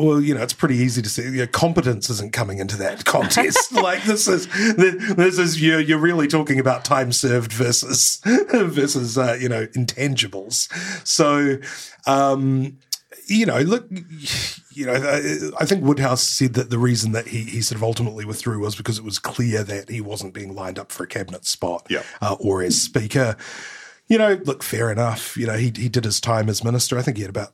Well, 0.00 0.20
you 0.20 0.34
know, 0.34 0.42
it's 0.42 0.54
pretty 0.54 0.76
easy 0.76 1.02
to 1.02 1.08
see. 1.10 1.22
You 1.24 1.30
know, 1.32 1.46
competence 1.46 2.08
isn't 2.08 2.32
coming 2.32 2.58
into 2.58 2.76
that 2.78 3.04
contest. 3.04 3.72
like 3.88 4.02
this 4.04 4.26
is 4.28 4.46
this 4.76 5.38
is 5.38 5.60
you're 5.62 5.80
you're 5.80 5.98
really 5.98 6.26
talking 6.26 6.58
about 6.58 6.84
time 6.84 7.12
served 7.12 7.52
versus 7.52 8.20
versus 8.24 9.18
uh, 9.18 9.36
you 9.38 9.48
know 9.48 9.66
intangibles. 9.66 10.68
So, 11.06 11.58
um, 12.10 12.78
you 13.26 13.44
know, 13.44 13.60
look, 13.60 13.86
you 14.72 14.86
know, 14.86 14.94
I 15.60 15.64
think 15.66 15.84
Woodhouse 15.84 16.22
said 16.22 16.54
that 16.54 16.70
the 16.70 16.78
reason 16.78 17.12
that 17.12 17.28
he 17.28 17.42
he 17.44 17.60
sort 17.60 17.76
of 17.76 17.82
ultimately 17.84 18.24
withdrew 18.24 18.58
was 18.58 18.74
because 18.76 18.98
it 18.98 19.04
was 19.04 19.18
clear 19.18 19.62
that 19.64 19.90
he 19.90 20.00
wasn't 20.00 20.32
being 20.32 20.54
lined 20.54 20.78
up 20.78 20.90
for 20.92 21.04
a 21.04 21.06
cabinet 21.08 21.44
spot 21.44 21.86
Yeah. 21.90 22.02
uh, 22.22 22.36
or 22.40 22.62
as 22.62 22.80
speaker. 22.80 23.36
You 24.08 24.18
know, 24.18 24.40
look, 24.44 24.62
fair 24.62 24.90
enough. 24.90 25.36
You 25.36 25.46
know, 25.46 25.56
he 25.58 25.72
he 25.76 25.88
did 25.88 26.04
his 26.04 26.20
time 26.20 26.48
as 26.48 26.64
minister. 26.64 26.98
I 26.98 27.02
think 27.02 27.18
he 27.18 27.22
had 27.22 27.30
about 27.30 27.52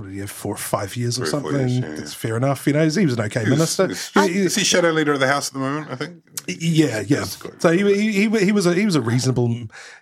what 0.00 0.06
did 0.08 0.14
he 0.14 0.20
have, 0.20 0.30
four 0.30 0.54
or 0.54 0.58
five 0.58 0.96
years 0.96 1.18
or 1.18 1.22
Three 1.22 1.30
something. 1.30 1.68
years, 1.68 1.78
yeah, 1.78 1.94
yeah. 2.04 2.04
Fair 2.06 2.36
enough. 2.36 2.66
You 2.66 2.72
know, 2.72 2.88
he 2.88 3.04
was 3.04 3.14
an 3.14 3.20
okay 3.26 3.44
minister. 3.44 3.90
Is, 3.90 4.08
He- 4.14 4.20
he- 4.28 4.38
is 4.40 4.54
he 4.56 4.64
shadow 4.64 4.90
leader 4.90 5.12
of 5.12 5.20
the 5.20 5.28
House 5.28 5.48
at 5.48 5.52
the 5.54 5.58
moment? 5.60 5.90
I 5.90 5.96
think. 5.96 6.22
yeah, 6.48 7.02
yeah. 7.06 7.24
So 7.24 7.70
he, 7.70 7.94
he 7.94 8.28
he 8.28 8.52
was 8.52 8.66
a 8.66 8.74
he 8.74 8.84
was 8.84 8.96
a 8.96 9.00
reasonable 9.02 9.48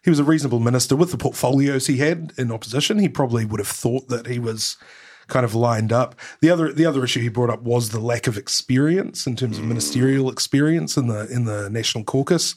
he 0.05 0.11
was 0.11 0.19
a 0.19 0.25
reasonable 0.25 0.61
minister 0.61 0.97
with 0.97 1.11
the 1.11 1.19
portfolios 1.19 1.87
he 1.87 1.99
had 1.99 2.33
in 2.39 2.51
opposition. 2.53 2.99
He 2.99 3.09
probably 3.09 3.45
would 3.45 3.61
have 3.61 3.69
thought 3.69 4.09
that 4.09 4.27
he 4.27 4.39
was 4.39 4.77
kind 5.27 5.45
of 5.45 5.55
lined 5.55 5.93
up. 5.93 6.15
The 6.41 6.49
other 6.51 6.73
the 6.73 6.87
other 6.87 7.05
issue 7.05 7.21
he 7.21 7.29
brought 7.29 7.51
up 7.51 7.63
was 7.63 7.91
the 7.91 8.01
lack 8.01 8.27
of 8.27 8.39
experience 8.39 9.27
in 9.27 9.37
terms 9.37 9.59
of 9.59 9.65
ministerial 9.65 10.31
experience 10.31 10.97
in 10.97 11.09
the 11.09 11.27
in 11.31 11.45
the 11.45 11.69
national 11.69 12.05
caucus. 12.05 12.55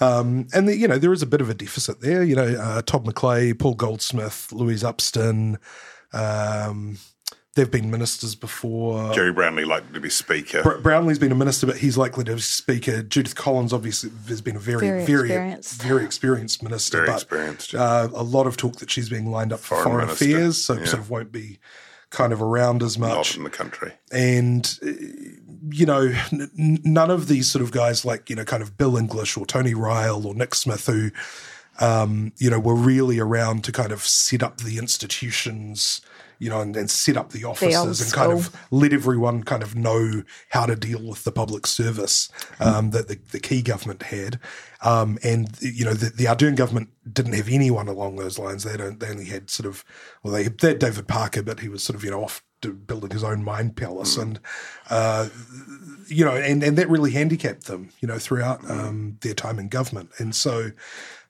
Um, 0.00 0.48
and 0.52 0.68
the, 0.68 0.76
you 0.76 0.88
know 0.88 0.98
there 0.98 1.12
is 1.12 1.22
a 1.22 1.26
bit 1.26 1.40
of 1.40 1.48
a 1.48 1.54
deficit 1.54 2.00
there. 2.00 2.24
You 2.24 2.34
know, 2.34 2.48
uh, 2.60 2.82
Todd 2.82 3.04
McClay, 3.06 3.56
Paul 3.58 3.74
Goldsmith, 3.74 4.50
Louise 4.52 4.82
Upston. 4.82 5.58
Um, 6.12 6.98
they've 7.54 7.70
been 7.70 7.90
ministers 7.90 8.34
before. 8.34 9.12
Gerry 9.14 9.32
Brownlee 9.32 9.64
likely 9.64 9.92
to 9.94 10.00
be 10.00 10.10
speaker. 10.10 10.62
Br- 10.62 10.78
Brownlee's 10.80 11.18
been 11.18 11.32
a 11.32 11.36
minister, 11.36 11.66
but 11.66 11.76
he's 11.76 11.96
likely 11.98 12.24
to 12.24 12.34
be 12.34 12.40
speaker. 12.40 13.02
Judith 13.02 13.34
Collins 13.34 13.72
obviously 13.72 14.10
has 14.28 14.40
been 14.40 14.56
a 14.56 14.60
very, 14.60 14.80
Very 14.80 15.04
very, 15.04 15.28
experienced. 15.30 15.82
very 15.82 16.04
experienced 16.04 16.62
minister. 16.62 16.98
Very 16.98 17.08
but, 17.08 17.14
experienced, 17.22 17.74
Uh, 17.74 18.08
a 18.14 18.22
lot 18.22 18.46
of 18.46 18.56
talk 18.56 18.76
that 18.76 18.90
she's 18.90 19.08
being 19.08 19.30
lined 19.30 19.52
up 19.52 19.60
for 19.60 19.76
Foreign 19.82 20.06
foreign, 20.06 20.10
affairs, 20.10 20.64
so 20.64 20.74
yeah. 20.74 20.84
sort 20.86 21.00
of 21.00 21.10
won't 21.10 21.32
be 21.32 21.58
kind 22.10 22.32
of 22.32 22.42
around 22.42 22.82
as 22.82 22.98
much. 22.98 23.08
not 23.08 23.16
much. 23.18 23.36
in 23.38 23.44
the 23.44 23.50
country. 23.50 23.92
And 24.10 24.78
uh, 24.84 24.90
you 25.70 25.86
know, 25.86 26.12
n- 26.32 26.50
n- 26.58 26.80
none 26.84 27.10
of 27.10 27.28
these 27.28 27.50
sort 27.50 27.62
of 27.62 27.70
guys 27.70 28.04
like 28.04 28.28
you 28.28 28.36
know, 28.36 28.44
kind 28.44 28.62
of 28.62 28.76
Bill 28.76 28.96
English 28.96 29.36
or 29.36 29.46
Tony 29.46 29.72
Ryall 29.74 30.24
or 30.24 30.34
Nick 30.34 30.54
Smith 30.54 30.86
who. 30.86 31.10
Um, 31.80 32.32
you 32.36 32.50
know, 32.50 32.60
were 32.60 32.74
really 32.74 33.18
around 33.18 33.64
to 33.64 33.72
kind 33.72 33.92
of 33.92 34.02
set 34.02 34.42
up 34.42 34.58
the 34.58 34.78
institutions, 34.78 36.02
you 36.38 36.50
know, 36.50 36.60
and, 36.60 36.76
and 36.76 36.90
set 36.90 37.16
up 37.16 37.30
the 37.30 37.44
offices 37.44 38.00
and 38.02 38.12
kind 38.12 38.32
of 38.32 38.54
let 38.70 38.92
everyone 38.92 39.42
kind 39.42 39.62
of 39.62 39.74
know 39.74 40.22
how 40.50 40.66
to 40.66 40.76
deal 40.76 41.02
with 41.08 41.24
the 41.24 41.32
public 41.32 41.66
service 41.66 42.28
um, 42.60 42.90
that 42.90 43.08
the, 43.08 43.18
the 43.30 43.40
key 43.40 43.62
government 43.62 44.02
had. 44.02 44.38
Um, 44.84 45.18
and 45.22 45.48
you 45.60 45.84
know 45.84 45.94
the, 45.94 46.10
the 46.10 46.24
Ardern 46.24 46.56
government 46.56 46.88
didn't 47.12 47.34
have 47.34 47.48
anyone 47.48 47.88
along 47.88 48.16
those 48.16 48.38
lines. 48.38 48.64
They 48.64 48.76
don't. 48.76 48.98
They 48.98 49.10
only 49.10 49.26
had 49.26 49.48
sort 49.48 49.66
of 49.66 49.84
well, 50.22 50.32
they 50.34 50.44
had, 50.44 50.58
they 50.58 50.68
had 50.68 50.78
David 50.78 51.08
Parker, 51.08 51.42
but 51.42 51.60
he 51.60 51.68
was 51.68 51.82
sort 51.82 51.96
of 51.96 52.04
you 52.04 52.10
know 52.10 52.24
off 52.24 52.42
to 52.62 52.72
building 52.72 53.10
his 53.10 53.24
own 53.24 53.44
mind 53.44 53.76
palace, 53.76 54.16
and 54.16 54.40
uh, 54.90 55.28
you 56.08 56.24
know, 56.24 56.34
and 56.34 56.62
and 56.62 56.76
that 56.78 56.88
really 56.88 57.12
handicapped 57.12 57.66
them, 57.66 57.90
you 58.00 58.08
know, 58.08 58.18
throughout 58.18 58.68
um, 58.70 59.18
their 59.20 59.34
time 59.34 59.58
in 59.58 59.68
government. 59.68 60.10
And 60.18 60.34
so 60.34 60.70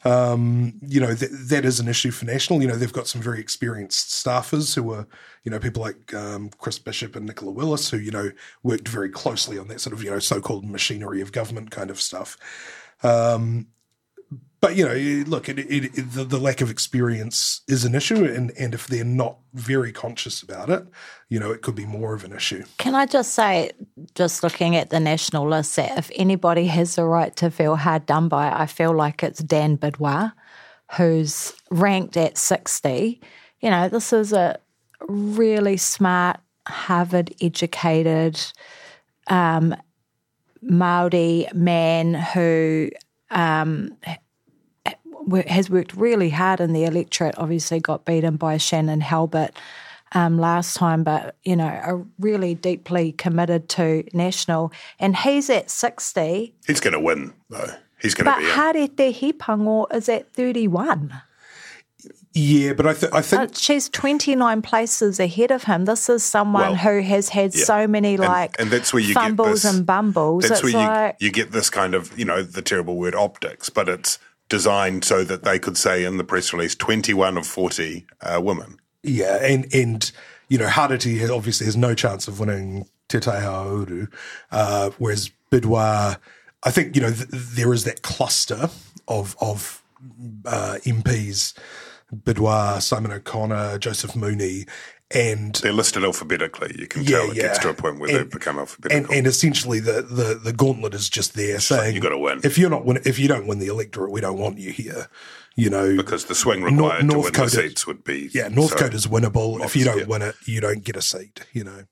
Um, 0.04 0.74
you 0.82 1.00
know, 1.00 1.14
th- 1.14 1.30
that 1.30 1.64
is 1.64 1.78
an 1.78 1.86
issue 1.86 2.10
for 2.10 2.24
National. 2.24 2.60
You 2.60 2.66
know, 2.66 2.74
they've 2.74 2.92
got 2.92 3.06
some 3.06 3.22
very 3.22 3.38
experienced 3.38 4.08
staffers 4.10 4.74
who 4.74 4.90
are, 4.92 5.06
you 5.44 5.50
know, 5.50 5.60
people 5.60 5.80
like 5.80 6.12
um, 6.12 6.50
Chris 6.58 6.78
Bishop 6.80 7.14
and 7.14 7.24
Nicola 7.24 7.52
Willis, 7.52 7.88
who, 7.90 7.98
you 7.98 8.10
know, 8.10 8.32
worked 8.64 8.88
very 8.88 9.08
closely 9.10 9.58
on 9.58 9.68
that 9.68 9.80
sort 9.80 9.94
of, 9.94 10.02
you 10.02 10.10
know, 10.10 10.18
so 10.18 10.40
called 10.40 10.64
machinery 10.64 11.20
of 11.20 11.30
government 11.30 11.70
kind 11.70 11.88
of 11.88 12.00
stuff. 12.00 12.36
Um, 13.02 13.66
but 14.62 14.76
you 14.76 14.86
know, 14.86 14.94
look, 15.28 15.48
it, 15.48 15.58
it, 15.58 15.98
it, 15.98 16.12
the, 16.12 16.22
the, 16.22 16.38
lack 16.38 16.60
of 16.60 16.70
experience 16.70 17.62
is 17.66 17.84
an 17.84 17.96
issue, 17.96 18.24
and, 18.24 18.52
and 18.56 18.74
if 18.74 18.86
they're 18.86 19.04
not 19.04 19.38
very 19.54 19.90
conscious 19.90 20.40
about 20.40 20.70
it, 20.70 20.86
you 21.28 21.40
know, 21.40 21.50
it 21.50 21.62
could 21.62 21.74
be 21.74 21.84
more 21.84 22.14
of 22.14 22.22
an 22.22 22.32
issue. 22.32 22.62
Can 22.78 22.94
I 22.94 23.06
just 23.06 23.34
say, 23.34 23.72
just 24.14 24.44
looking 24.44 24.76
at 24.76 24.90
the 24.90 25.00
national 25.00 25.48
list, 25.48 25.74
that 25.74 25.98
if 25.98 26.12
anybody 26.14 26.66
has 26.66 26.94
the 26.94 27.04
right 27.04 27.34
to 27.36 27.50
feel 27.50 27.74
hard 27.74 28.06
done 28.06 28.28
by, 28.28 28.52
I 28.52 28.66
feel 28.66 28.94
like 28.94 29.24
it's 29.24 29.40
Dan 29.40 29.76
Bidois, 29.76 30.32
who's 30.96 31.52
ranked 31.72 32.16
at 32.16 32.38
sixty. 32.38 33.20
You 33.60 33.70
know, 33.70 33.88
this 33.88 34.12
is 34.12 34.32
a 34.32 34.60
really 35.08 35.76
smart, 35.76 36.38
Harvard 36.68 37.34
educated 37.40 38.40
um, 39.26 39.74
Maori 40.62 41.46
man 41.52 42.14
who 42.14 42.90
um, 43.30 43.96
has 45.46 45.68
worked 45.68 45.94
really 45.94 46.30
hard 46.30 46.60
in 46.60 46.72
the 46.72 46.84
electorate. 46.84 47.36
Obviously, 47.38 47.80
got 47.80 48.04
beaten 48.04 48.36
by 48.36 48.56
Shanan 48.56 49.02
Halbert 49.02 49.50
um, 50.12 50.38
last 50.38 50.76
time, 50.76 51.04
but 51.04 51.36
you 51.44 51.56
know, 51.56 51.66
are 51.66 52.06
really 52.18 52.54
deeply 52.54 53.12
committed 53.12 53.68
to 53.70 54.04
national. 54.12 54.72
And 54.98 55.16
he's 55.16 55.50
at 55.50 55.70
sixty. 55.70 56.54
He's 56.66 56.80
going 56.80 56.92
to 56.92 57.00
win, 57.00 57.34
though. 57.50 57.74
He's 58.00 58.14
going 58.14 58.32
to 58.32 58.40
be. 58.40 58.46
But 58.46 58.74
Harete 58.74 59.14
Hipango 59.14 59.92
is 59.94 60.08
at 60.08 60.32
thirty-one. 60.32 61.22
Yeah, 62.34 62.72
but 62.72 62.86
I, 62.86 62.94
th- 62.94 63.12
I 63.12 63.20
think 63.20 63.42
uh, 63.42 63.54
she's 63.54 63.88
29 63.90 64.62
places 64.62 65.20
ahead 65.20 65.50
of 65.50 65.64
him. 65.64 65.84
This 65.84 66.08
is 66.08 66.24
someone 66.24 66.62
well, 66.62 66.74
who 66.76 67.00
has 67.02 67.28
had 67.28 67.54
yeah. 67.54 67.64
so 67.64 67.86
many 67.86 68.16
like 68.16 68.56
and, 68.58 68.62
and 68.62 68.70
that's 68.70 68.92
where 68.92 69.02
you 69.02 69.12
fumbles 69.12 69.64
and 69.66 69.84
bumbles. 69.84 70.48
That's 70.48 70.62
it's 70.62 70.72
where 70.72 70.88
like, 70.88 71.16
you, 71.20 71.26
you 71.26 71.32
get 71.32 71.52
this 71.52 71.68
kind 71.68 71.94
of, 71.94 72.16
you 72.18 72.24
know, 72.24 72.42
the 72.42 72.62
terrible 72.62 72.96
word 72.96 73.14
optics, 73.14 73.68
but 73.68 73.88
it's 73.88 74.18
designed 74.48 75.04
so 75.04 75.24
that 75.24 75.44
they 75.44 75.58
could 75.58 75.76
say 75.76 76.04
in 76.04 76.16
the 76.16 76.24
press 76.24 76.52
release 76.54 76.74
21 76.74 77.36
of 77.36 77.46
40 77.46 78.06
uh, 78.22 78.40
women. 78.42 78.78
Yeah, 79.02 79.36
and, 79.44 79.72
and 79.74 80.10
you 80.48 80.56
know, 80.56 80.68
Harete 80.68 81.28
obviously 81.28 81.66
has 81.66 81.76
no 81.76 81.94
chance 81.94 82.28
of 82.28 82.40
winning 82.40 82.88
Te 83.08 83.20
Tai 83.20 83.40
Hauāuru 83.40 84.10
uh, 84.50 84.90
whereas 84.96 85.30
Bidois, 85.50 86.16
I 86.62 86.70
think, 86.70 86.96
you 86.96 87.02
know, 87.02 87.12
th- 87.12 87.28
there 87.30 87.74
is 87.74 87.84
that 87.84 88.00
cluster 88.00 88.70
of, 89.06 89.36
of 89.38 89.82
uh, 90.46 90.78
MPs– 90.84 91.52
Bidois, 92.14 92.82
Simon 92.82 93.12
O'Connor, 93.12 93.78
Joseph 93.78 94.14
Mooney, 94.14 94.66
and 95.14 95.54
they're 95.56 95.72
listed 95.72 96.04
alphabetically. 96.04 96.74
You 96.78 96.86
can 96.86 97.02
yeah, 97.02 97.10
tell 97.10 97.30
it 97.30 97.36
yeah. 97.36 97.42
gets 97.42 97.58
to 97.60 97.70
a 97.70 97.74
point 97.74 98.00
where 98.00 98.10
and, 98.10 98.18
they 98.20 98.24
become 98.24 98.58
alphabetical. 98.58 99.04
And, 99.04 99.18
and, 99.18 99.26
essentially, 99.26 99.80
the, 99.80 100.02
the 100.02 100.40
the 100.42 100.52
gauntlet 100.52 100.94
is 100.94 101.08
just 101.08 101.34
there 101.34 101.60
saying 101.60 101.94
you 101.94 102.00
got 102.00 102.10
to 102.10 102.18
win. 102.18 102.40
If 102.44 102.58
you're 102.58 102.70
not 102.70 102.84
win, 102.84 103.00
if 103.04 103.18
you 103.18 103.28
don't 103.28 103.46
win 103.46 103.58
the 103.58 103.68
electorate, 103.68 104.10
we 104.10 104.20
don't 104.20 104.38
want 104.38 104.58
you 104.58 104.70
here. 104.70 105.08
You 105.54 105.68
know, 105.68 105.96
because 105.96 106.24
the 106.26 106.34
swing 106.34 106.62
required 106.62 107.04
North, 107.04 107.04
North 107.04 107.12
to 107.12 107.16
win 107.16 107.32
Dakota, 107.32 107.56
the 107.56 107.62
seats 107.68 107.86
would 107.86 108.04
be 108.04 108.30
yeah. 108.32 108.48
North 108.48 108.70
so 108.70 108.76
Dakota's 108.76 109.06
winnable. 109.06 109.62
If 109.62 109.76
you 109.76 109.84
don't 109.84 110.08
win 110.08 110.22
it, 110.22 110.34
you 110.46 110.60
don't 110.60 110.82
get 110.82 110.96
a 110.96 111.02
seat. 111.02 111.40
You 111.52 111.64
know. 111.64 111.84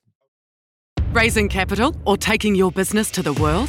Raising 1.12 1.48
capital 1.48 1.94
or 2.06 2.16
taking 2.16 2.54
your 2.54 2.70
business 2.70 3.10
to 3.10 3.22
the 3.22 3.32
world? 3.34 3.68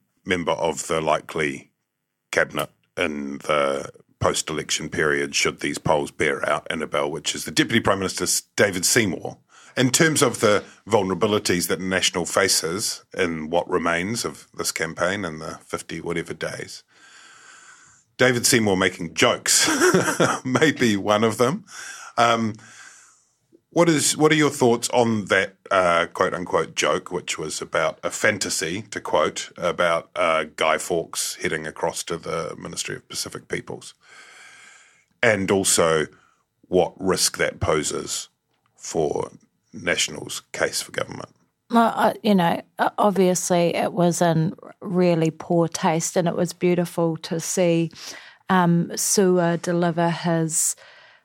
member 0.25 0.51
of 0.51 0.87
the 0.87 1.01
likely 1.01 1.71
cabinet 2.31 2.69
in 2.97 3.39
the 3.39 3.91
post 4.19 4.49
election 4.49 4.87
period, 4.87 5.35
should 5.35 5.59
these 5.59 5.79
polls 5.79 6.11
bear 6.11 6.47
out, 6.47 6.67
Annabelle, 6.69 7.11
which 7.11 7.35
is 7.35 7.43
the 7.43 7.51
Deputy 7.51 7.79
Prime 7.79 7.99
Minister 7.99 8.25
David 8.55 8.85
Seymour. 8.85 9.37
In 9.75 9.89
terms 9.89 10.21
of 10.21 10.41
the 10.41 10.63
vulnerabilities 10.87 11.67
that 11.67 11.79
National 11.79 12.25
faces 12.25 13.03
in 13.17 13.49
what 13.49 13.69
remains 13.69 14.25
of 14.25 14.47
this 14.53 14.71
campaign 14.71 15.25
in 15.25 15.39
the 15.39 15.59
50 15.65 16.01
whatever 16.01 16.33
days, 16.33 16.83
David 18.17 18.45
Seymour 18.45 18.77
making 18.77 19.15
jokes 19.15 19.69
may 20.45 20.71
be 20.71 20.95
one 20.95 21.23
of 21.23 21.37
them. 21.37 21.65
Um, 22.17 22.53
what 23.71 23.87
is 23.89 24.17
what 24.17 24.31
are 24.31 24.35
your 24.35 24.49
thoughts 24.49 24.89
on 24.89 25.25
that 25.25 25.55
uh, 25.71 26.05
quote 26.13 26.33
unquote 26.33 26.75
joke, 26.75 27.11
which 27.11 27.37
was 27.37 27.61
about 27.61 27.99
a 28.03 28.11
fantasy, 28.11 28.83
to 28.91 28.99
quote, 28.99 29.49
about 29.57 30.09
uh, 30.15 30.45
Guy 30.55 30.77
Fawkes 30.77 31.35
heading 31.35 31.65
across 31.65 32.03
to 32.03 32.17
the 32.17 32.55
Ministry 32.57 32.97
of 32.97 33.07
Pacific 33.07 33.47
Peoples, 33.47 33.93
and 35.23 35.49
also 35.49 36.05
what 36.67 36.93
risk 36.99 37.37
that 37.37 37.59
poses 37.59 38.29
for 38.75 39.31
National's 39.73 40.41
case 40.51 40.81
for 40.81 40.91
government? 40.91 41.29
Well, 41.69 42.13
you 42.21 42.35
know, 42.35 42.61
obviously 42.97 43.75
it 43.75 43.93
was 43.93 44.21
in 44.21 44.53
really 44.81 45.31
poor 45.31 45.69
taste, 45.69 46.17
and 46.17 46.27
it 46.27 46.35
was 46.35 46.51
beautiful 46.51 47.15
to 47.17 47.39
see 47.39 47.91
um, 48.49 48.89
Su'a 48.95 49.61
deliver 49.61 50.09
his 50.09 50.75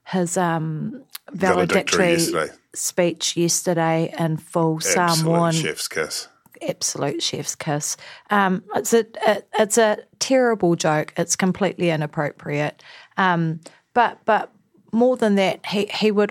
his 0.04 0.36
um, 0.36 1.02
valedictory, 1.32 2.12
yesterday. 2.12 2.52
speech 2.74 3.36
yesterday 3.36 4.14
in 4.18 4.36
full 4.36 4.76
Absolute 4.76 5.10
Samoan. 5.10 5.52
chef's 5.52 5.88
kiss. 5.88 6.28
Absolute 6.66 7.22
chef's 7.22 7.54
kiss. 7.54 7.96
Um, 8.30 8.62
it's 8.74 8.92
a 8.94 9.00
it, 9.26 9.48
it's 9.58 9.78
a 9.78 9.98
terrible 10.18 10.74
joke. 10.74 11.12
It's 11.16 11.36
completely 11.36 11.90
inappropriate. 11.90 12.82
Um, 13.16 13.60
but 13.94 14.20
but 14.24 14.52
more 14.92 15.16
than 15.16 15.34
that, 15.34 15.66
he 15.66 15.86
he 15.86 16.10
would 16.10 16.30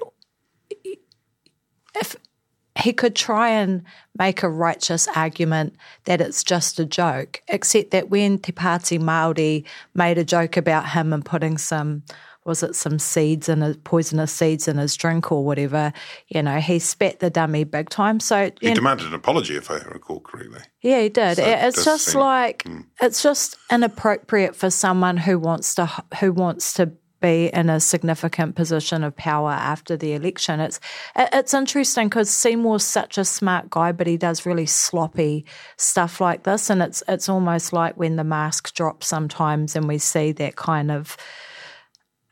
if 1.95 2.15
he 2.77 2.91
could 2.91 3.15
try 3.15 3.49
and 3.49 3.83
make 4.17 4.43
a 4.43 4.49
righteous 4.49 5.07
argument 5.15 5.75
that 6.05 6.19
it's 6.21 6.43
just 6.43 6.79
a 6.79 6.85
joke, 6.85 7.41
except 7.47 7.91
that 7.91 8.09
when 8.09 8.37
Te 8.37 8.51
Pāti 8.51 8.99
Māori 8.99 9.63
made 9.93 10.17
a 10.17 10.25
joke 10.25 10.57
about 10.57 10.89
him 10.89 11.13
and 11.13 11.23
putting 11.23 11.57
some 11.57 12.03
was 12.45 12.61
it 12.61 12.75
some 12.75 12.99
seeds 12.99 13.49
in 13.49 13.61
his 13.61 13.77
poisonous 13.77 14.31
seeds 14.31 14.67
in 14.67 14.77
his 14.77 14.95
drink 14.95 15.31
or 15.31 15.43
whatever, 15.43 15.91
you 16.27 16.41
know, 16.41 16.59
he 16.59 16.79
spat 16.79 17.19
the 17.19 17.29
dummy 17.29 17.63
big 17.63 17.89
time. 17.89 18.19
So 18.19 18.51
he 18.61 18.73
demanded 18.73 19.07
an 19.07 19.13
apology, 19.13 19.55
if 19.55 19.71
I 19.71 19.77
recall 19.79 20.19
correctly. 20.19 20.61
Yeah, 20.81 21.01
he 21.01 21.09
did. 21.09 21.37
So 21.37 21.43
it's 21.43 21.83
just 21.83 22.05
seem, 22.05 22.21
like 22.21 22.63
mm. 22.63 22.85
it's 23.01 23.23
just 23.23 23.57
inappropriate 23.71 24.55
for 24.55 24.69
someone 24.69 25.17
who 25.17 25.39
wants 25.39 25.73
to 25.75 25.87
who 26.19 26.31
wants 26.31 26.73
to 26.73 26.91
be 27.21 27.49
in 27.53 27.69
a 27.69 27.79
significant 27.79 28.55
position 28.55 29.03
of 29.03 29.15
power 29.15 29.51
after 29.51 29.97
the 29.97 30.13
election. 30.13 30.59
It's 30.59 30.79
it's 31.15 31.53
interesting 31.55 32.09
because 32.09 32.29
Seymour's 32.29 32.83
such 32.83 33.17
a 33.17 33.25
smart 33.25 33.71
guy, 33.71 33.91
but 33.91 34.05
he 34.05 34.17
does 34.17 34.45
really 34.45 34.67
sloppy 34.67 35.45
stuff 35.77 36.21
like 36.21 36.43
this, 36.43 36.69
and 36.69 36.83
it's 36.83 37.01
it's 37.07 37.27
almost 37.27 37.73
like 37.73 37.97
when 37.97 38.17
the 38.17 38.23
mask 38.23 38.75
drops 38.75 39.07
sometimes, 39.07 39.75
and 39.75 39.87
we 39.87 39.97
see 39.97 40.31
that 40.33 40.55
kind 40.55 40.91
of 40.91 41.17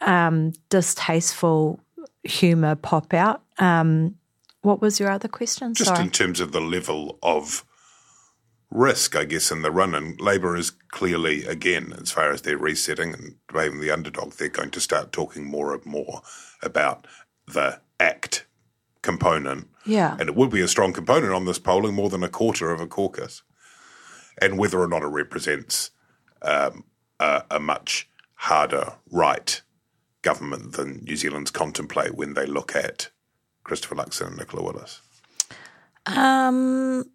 um, 0.06 0.54
distasteful 0.70 1.80
humour 2.24 2.76
pop 2.76 3.13
out. 3.13 3.44
Um, 3.60 4.16
what 4.62 4.82
was 4.82 5.00
your 5.00 5.10
other 5.10 5.28
question? 5.28 5.74
Just 5.74 5.89
Sorry. 5.89 6.04
in 6.04 6.10
terms 6.10 6.39
of 6.39 6.52
the 6.52 6.62
level 6.62 7.20
of 7.22 7.66
risk, 8.72 9.16
I 9.16 9.26
guess, 9.26 9.52
in 9.52 9.62
the 9.62 9.72
run. 9.72 9.94
And 9.94 10.20
Labour 10.20 10.56
is 10.56 10.72
clearly, 10.72 11.46
again, 11.46 11.94
as 12.02 12.12
far 12.12 12.32
as 12.32 12.42
they're 12.42 12.58
resetting 12.58 13.13
and 13.13 13.36
behaving 13.52 13.82
the 13.82 13.92
underdog, 13.92 14.34
they're 14.34 14.50
going 14.50 14.72
to 14.72 14.82
start 14.82 15.12
talking 15.12 15.46
more 15.46 15.74
and 15.74 15.86
more 15.86 16.22
about 16.62 17.06
the 17.46 17.80
ACT 18.00 18.46
component. 19.02 19.68
Yeah. 19.86 20.16
And 20.20 20.30
it 20.30 20.36
would 20.36 20.50
be 20.50 20.62
a 20.62 20.68
strong 20.68 20.94
component 20.94 21.34
on 21.34 21.46
this 21.46 21.60
polling, 21.60 21.94
more 21.94 22.10
than 22.10 22.24
a 22.24 22.30
quarter 22.30 22.72
of 22.72 22.80
a 22.80 22.88
caucus. 22.88 23.44
And 24.42 24.58
whether 24.58 24.80
or 24.80 24.88
not 24.88 25.04
it 25.04 25.08
represents 25.08 25.92
um, 26.42 26.86
a, 27.20 27.44
a 27.52 27.60
much 27.60 28.10
harder 28.36 28.94
right 29.12 29.62
government 30.24 30.74
than 30.74 31.04
New 31.04 31.16
Zealand's 31.16 31.52
contemplate 31.52 32.16
when 32.16 32.34
they 32.34 32.46
look 32.46 32.76
at 32.76 33.10
Christopher 33.64 33.96
Luxon 33.96 34.28
and 34.28 34.38
Nicola 34.38 34.64
Willis. 34.64 35.02
Um, 36.06 37.06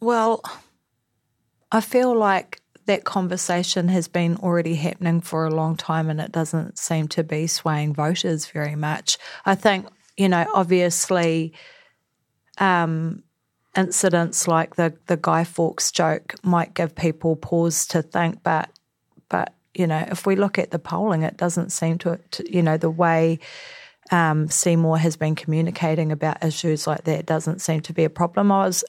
well, 0.00 0.42
I 1.72 1.80
feel 1.80 2.16
like 2.16 2.60
that 2.86 3.04
conversation 3.04 3.88
has 3.88 4.08
been 4.08 4.36
already 4.36 4.76
happening 4.76 5.20
for 5.20 5.44
a 5.44 5.54
long 5.54 5.76
time 5.76 6.08
and 6.08 6.20
it 6.20 6.32
doesn't 6.32 6.78
seem 6.78 7.08
to 7.08 7.24
be 7.24 7.46
swaying 7.46 7.94
voters 7.94 8.46
very 8.46 8.76
much. 8.76 9.18
I 9.44 9.56
think, 9.56 9.88
you 10.16 10.28
know, 10.28 10.46
obviously 10.54 11.52
um, 12.58 13.24
incidents 13.76 14.46
like 14.46 14.76
the, 14.76 14.94
the 15.06 15.16
Guy 15.16 15.44
Fawkes 15.44 15.90
joke 15.90 16.34
might 16.42 16.74
give 16.74 16.94
people 16.94 17.36
pause 17.36 17.86
to 17.88 18.02
think, 18.02 18.42
but 18.42 18.70
but 19.28 19.52
you 19.78 19.86
know, 19.86 20.04
if 20.10 20.26
we 20.26 20.36
look 20.36 20.58
at 20.58 20.70
the 20.70 20.78
polling, 20.78 21.22
it 21.22 21.36
doesn't 21.36 21.70
seem 21.70 21.98
to, 21.98 22.18
to 22.32 22.52
you 22.52 22.62
know, 22.62 22.76
the 22.76 22.90
way 22.90 23.38
um, 24.10 24.48
Seymour 24.48 24.98
has 24.98 25.16
been 25.16 25.34
communicating 25.34 26.12
about 26.12 26.44
issues 26.44 26.86
like 26.86 27.04
that 27.04 27.26
doesn't 27.26 27.60
seem 27.60 27.80
to 27.82 27.92
be 27.92 28.04
a 28.04 28.10
problem. 28.10 28.52
I 28.52 28.66
was 28.66 28.84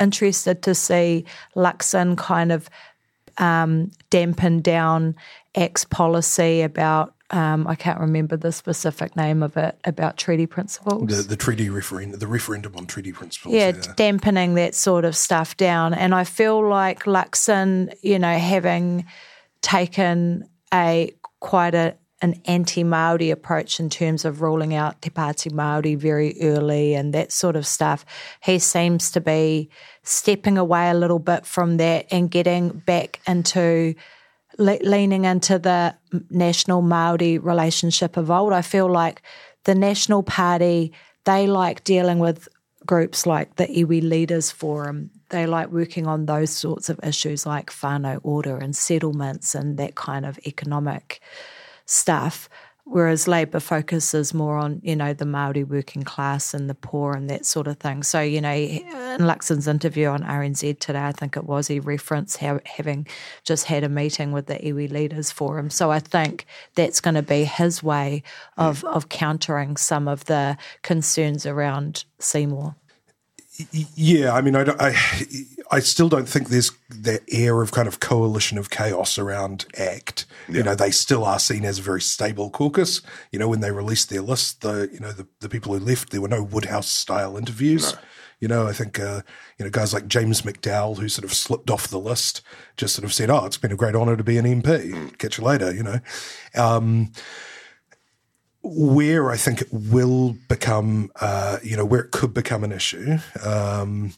interested 0.00 0.62
to 0.62 0.74
see 0.74 1.24
Luxon 1.54 2.16
kind 2.16 2.52
of 2.52 2.70
um, 3.38 3.90
dampen 4.10 4.60
down 4.60 5.16
X 5.54 5.84
policy 5.84 6.62
about. 6.62 7.14
Um, 7.32 7.68
I 7.68 7.76
can't 7.76 8.00
remember 8.00 8.36
the 8.36 8.50
specific 8.50 9.14
name 9.14 9.44
of 9.44 9.56
it 9.56 9.78
about 9.84 10.16
treaty 10.16 10.46
principles. 10.46 11.06
The, 11.06 11.22
the 11.22 11.36
treaty 11.36 11.70
referendum, 11.70 12.18
the 12.18 12.26
referendum 12.26 12.74
on 12.74 12.86
treaty 12.86 13.12
principles. 13.12 13.54
Yeah, 13.54 13.70
dampening 13.94 14.54
that 14.54 14.74
sort 14.74 15.04
of 15.04 15.14
stuff 15.14 15.56
down. 15.56 15.94
And 15.94 16.12
I 16.12 16.24
feel 16.24 16.68
like 16.68 17.04
Luxon, 17.04 17.94
you 18.02 18.18
know, 18.18 18.36
having 18.36 19.06
taken 19.62 20.48
a 20.72 21.12
quite 21.40 21.74
a 21.74 21.96
an 22.22 22.40
anti-Maori 22.44 23.30
approach 23.30 23.80
in 23.80 23.88
terms 23.88 24.26
of 24.26 24.42
ruling 24.42 24.74
out 24.74 25.00
Te 25.00 25.08
Pāti 25.08 25.50
Māori 25.50 25.96
very 25.96 26.36
early 26.42 26.94
and 26.94 27.14
that 27.14 27.32
sort 27.32 27.56
of 27.56 27.66
stuff. 27.66 28.04
He 28.42 28.58
seems 28.58 29.10
to 29.12 29.22
be 29.22 29.70
stepping 30.02 30.58
away 30.58 30.90
a 30.90 30.94
little 30.94 31.18
bit 31.18 31.46
from 31.46 31.78
that 31.78 32.06
and 32.10 32.30
getting 32.30 32.70
back 32.70 33.20
into 33.26 33.94
le- 34.58 34.78
leaning 34.82 35.24
into 35.24 35.58
the 35.58 35.96
national 36.28 36.82
Maori 36.82 37.38
relationship 37.38 38.18
of 38.18 38.30
old. 38.30 38.52
I 38.52 38.62
feel 38.62 38.90
like 38.90 39.22
the 39.64 39.74
National 39.74 40.22
Party 40.22 40.92
they 41.24 41.46
like 41.46 41.84
dealing 41.84 42.18
with 42.18 42.48
groups 42.86 43.26
like 43.26 43.56
the 43.56 43.66
Iwi 43.66 44.02
Leaders 44.02 44.50
Forum. 44.50 45.10
They 45.30 45.46
like 45.46 45.70
working 45.70 46.06
on 46.06 46.26
those 46.26 46.50
sorts 46.50 46.88
of 46.88 47.00
issues 47.02 47.46
like 47.46 47.70
Whānau 47.70 48.20
Ora 48.22 48.62
and 48.62 48.76
settlements 48.76 49.54
and 49.54 49.78
that 49.78 49.94
kind 49.94 50.26
of 50.26 50.38
economic 50.46 51.20
stuff. 51.86 52.48
Whereas 52.84 53.28
Labour 53.28 53.60
focuses 53.60 54.34
more 54.34 54.56
on, 54.56 54.80
you 54.82 54.96
know, 54.96 55.12
the 55.12 55.26
Maori 55.26 55.62
working 55.62 56.02
class 56.02 56.54
and 56.54 56.68
the 56.68 56.74
poor 56.74 57.12
and 57.12 57.30
that 57.30 57.46
sort 57.46 57.68
of 57.68 57.78
thing. 57.78 58.02
So, 58.02 58.20
you 58.20 58.40
know, 58.40 58.50
in 58.50 59.20
Luxon's 59.20 59.68
interview 59.68 60.08
on 60.08 60.24
RNZ 60.24 60.80
today, 60.80 61.04
I 61.04 61.12
think 61.12 61.36
it 61.36 61.44
was, 61.44 61.68
he 61.68 61.78
referenced 61.78 62.38
how, 62.38 62.58
having 62.64 63.06
just 63.44 63.66
had 63.66 63.84
a 63.84 63.88
meeting 63.88 64.32
with 64.32 64.46
the 64.46 64.56
Iwi 64.56 64.90
Leaders 64.90 65.30
Forum. 65.30 65.70
So 65.70 65.92
I 65.92 66.00
think 66.00 66.46
that's 66.74 67.00
going 67.00 67.14
to 67.14 67.22
be 67.22 67.44
his 67.44 67.80
way 67.80 68.24
of, 68.56 68.82
mm. 68.82 68.88
of 68.88 69.08
countering 69.08 69.76
some 69.76 70.08
of 70.08 70.24
the 70.24 70.56
concerns 70.82 71.46
around 71.46 72.04
Seymour. 72.18 72.74
Yeah, 73.94 74.34
I 74.34 74.40
mean, 74.40 74.56
I, 74.56 74.64
I, 74.78 74.94
I 75.70 75.80
still 75.80 76.08
don't 76.08 76.28
think 76.28 76.48
there's 76.48 76.72
that 76.90 77.22
air 77.30 77.62
of 77.62 77.72
kind 77.72 77.86
of 77.86 78.00
coalition 78.00 78.58
of 78.58 78.70
chaos 78.70 79.18
around 79.18 79.66
ACT. 79.78 80.26
Yeah. 80.48 80.56
You 80.58 80.62
know, 80.64 80.74
they 80.74 80.90
still 80.90 81.24
are 81.24 81.38
seen 81.38 81.64
as 81.64 81.78
a 81.78 81.82
very 81.82 82.00
stable 82.00 82.50
caucus. 82.50 83.02
You 83.32 83.38
know, 83.38 83.48
when 83.48 83.60
they 83.60 83.70
released 83.70 84.10
their 84.10 84.22
list, 84.22 84.62
the 84.62 84.88
you 84.92 85.00
know 85.00 85.12
the, 85.12 85.26
the 85.40 85.48
people 85.48 85.72
who 85.72 85.84
left, 85.84 86.10
there 86.10 86.20
were 86.20 86.28
no 86.28 86.42
Woodhouse 86.42 86.88
style 86.88 87.36
interviews. 87.36 87.92
No. 87.92 87.98
You 88.40 88.48
know, 88.48 88.66
I 88.66 88.72
think 88.72 88.98
uh, 88.98 89.22
you 89.58 89.64
know 89.64 89.70
guys 89.70 89.92
like 89.92 90.08
James 90.08 90.42
McDowall 90.42 90.98
who 90.98 91.08
sort 91.08 91.24
of 91.24 91.34
slipped 91.34 91.70
off 91.70 91.88
the 91.88 92.00
list, 92.00 92.40
just 92.76 92.94
sort 92.94 93.04
of 93.04 93.12
said, 93.12 93.30
"Oh, 93.30 93.44
it's 93.44 93.58
been 93.58 93.72
a 93.72 93.76
great 93.76 93.94
honour 93.94 94.16
to 94.16 94.24
be 94.24 94.38
an 94.38 94.46
MP. 94.46 94.92
Mm. 94.92 95.18
Catch 95.18 95.38
you 95.38 95.44
later." 95.44 95.72
You 95.74 95.82
know. 95.82 96.00
Um, 96.56 97.12
where 98.62 99.30
I 99.30 99.36
think 99.36 99.62
it 99.62 99.68
will 99.72 100.36
become, 100.48 101.10
uh, 101.20 101.58
you 101.62 101.76
know, 101.76 101.84
where 101.84 102.00
it 102.00 102.10
could 102.10 102.34
become 102.34 102.64
an 102.64 102.72
issue 102.72 103.18
um, 103.42 104.12